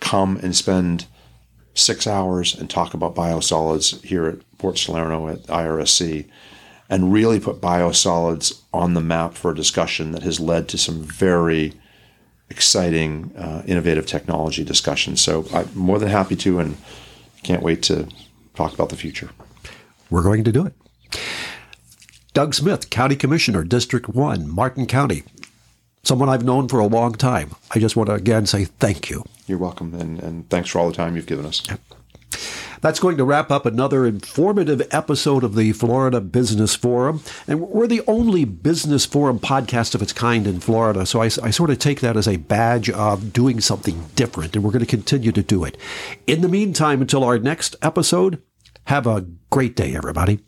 come 0.00 0.36
and 0.38 0.54
spend 0.54 1.06
six 1.74 2.06
hours 2.06 2.58
and 2.58 2.68
talk 2.68 2.94
about 2.94 3.14
biosolids 3.14 4.02
here 4.04 4.26
at 4.26 4.58
Port 4.58 4.78
Salerno 4.78 5.28
at 5.28 5.42
IRSC 5.44 6.28
and 6.88 7.12
really 7.12 7.38
put 7.38 7.60
biosolids 7.60 8.60
on 8.72 8.94
the 8.94 9.00
map 9.00 9.34
for 9.34 9.52
a 9.52 9.54
discussion 9.54 10.10
that 10.12 10.22
has 10.22 10.40
led 10.40 10.68
to 10.68 10.78
some 10.78 11.02
very 11.02 11.72
exciting, 12.50 13.32
uh, 13.36 13.62
innovative 13.66 14.06
technology 14.06 14.64
discussions. 14.64 15.20
So 15.20 15.46
I'm 15.54 15.68
more 15.74 16.00
than 16.00 16.08
happy 16.08 16.34
to 16.36 16.58
and 16.58 16.76
can't 17.42 17.62
wait 17.62 17.82
to 17.84 18.08
talk 18.54 18.72
about 18.74 18.88
the 18.88 18.96
future. 18.96 19.30
We're 20.10 20.22
going 20.22 20.44
to 20.44 20.52
do 20.52 20.66
it. 20.66 20.74
Doug 22.32 22.54
Smith, 22.54 22.90
County 22.90 23.16
Commissioner, 23.16 23.64
District 23.64 24.08
1, 24.08 24.48
Martin 24.48 24.86
County 24.86 25.24
someone 26.02 26.28
I've 26.28 26.44
known 26.44 26.68
for 26.68 26.80
a 26.80 26.86
long 26.86 27.12
time. 27.12 27.54
I 27.70 27.78
just 27.78 27.96
want 27.96 28.08
to 28.08 28.14
again 28.14 28.46
say 28.46 28.64
thank 28.64 29.10
you. 29.10 29.24
You're 29.46 29.58
welcome, 29.58 29.94
and, 29.94 30.20
and 30.20 30.48
thanks 30.50 30.70
for 30.70 30.78
all 30.78 30.88
the 30.88 30.94
time 30.94 31.16
you've 31.16 31.26
given 31.26 31.46
us. 31.46 31.66
That's 32.80 33.00
going 33.00 33.16
to 33.18 33.24
wrap 33.24 33.50
up 33.50 33.66
another 33.66 34.06
informative 34.06 34.86
episode 34.90 35.44
of 35.44 35.54
the 35.54 35.72
Florida 35.72 36.20
Business 36.20 36.74
Forum. 36.74 37.22
And 37.46 37.60
we're 37.60 37.86
the 37.86 38.02
only 38.06 38.44
business 38.44 39.04
forum 39.04 39.38
podcast 39.38 39.94
of 39.94 40.02
its 40.02 40.12
kind 40.12 40.46
in 40.46 40.60
Florida. 40.60 41.04
So 41.06 41.20
I, 41.20 41.26
I, 41.26 41.50
sort 41.50 41.70
of 41.70 41.78
take 41.78 42.00
that 42.00 42.16
as 42.16 42.26
a 42.26 42.36
badge 42.36 42.88
of 42.90 43.32
doing 43.32 43.60
something 43.60 44.06
different, 44.16 44.54
and 44.54 44.64
we're 44.64 44.70
going 44.70 44.80
to 44.80 44.86
continue 44.86 45.32
to 45.32 45.42
do 45.42 45.64
it. 45.64 45.76
In 46.26 46.40
the 46.40 46.48
meantime, 46.48 47.00
until 47.00 47.24
our 47.24 47.38
next 47.38 47.76
episode, 47.82 48.42
have 48.84 49.06
a 49.06 49.26
great 49.50 49.76
day, 49.76 49.94
everybody. 49.94 50.40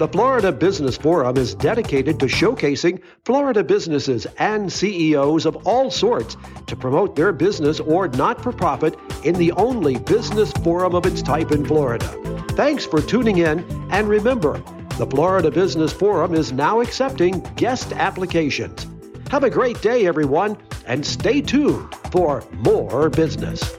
The 0.00 0.08
Florida 0.08 0.50
Business 0.50 0.96
Forum 0.96 1.36
is 1.36 1.54
dedicated 1.54 2.18
to 2.20 2.26
showcasing 2.26 3.02
Florida 3.26 3.62
businesses 3.62 4.26
and 4.38 4.72
CEOs 4.72 5.44
of 5.44 5.56
all 5.66 5.90
sorts 5.90 6.38
to 6.68 6.74
promote 6.74 7.16
their 7.16 7.32
business 7.32 7.80
or 7.80 8.08
not 8.08 8.42
for 8.42 8.50
profit 8.50 8.96
in 9.24 9.34
the 9.34 9.52
only 9.52 9.98
business 9.98 10.52
forum 10.64 10.94
of 10.94 11.04
its 11.04 11.20
type 11.20 11.52
in 11.52 11.66
Florida. 11.66 12.08
Thanks 12.52 12.86
for 12.86 13.02
tuning 13.02 13.38
in, 13.38 13.62
and 13.90 14.08
remember, 14.08 14.62
the 14.96 15.06
Florida 15.06 15.50
Business 15.50 15.92
Forum 15.92 16.34
is 16.34 16.50
now 16.50 16.80
accepting 16.80 17.40
guest 17.56 17.92
applications. 17.92 18.86
Have 19.30 19.44
a 19.44 19.50
great 19.50 19.82
day, 19.82 20.06
everyone, 20.06 20.56
and 20.86 21.04
stay 21.04 21.42
tuned 21.42 21.94
for 22.10 22.42
more 22.52 23.10
business. 23.10 23.76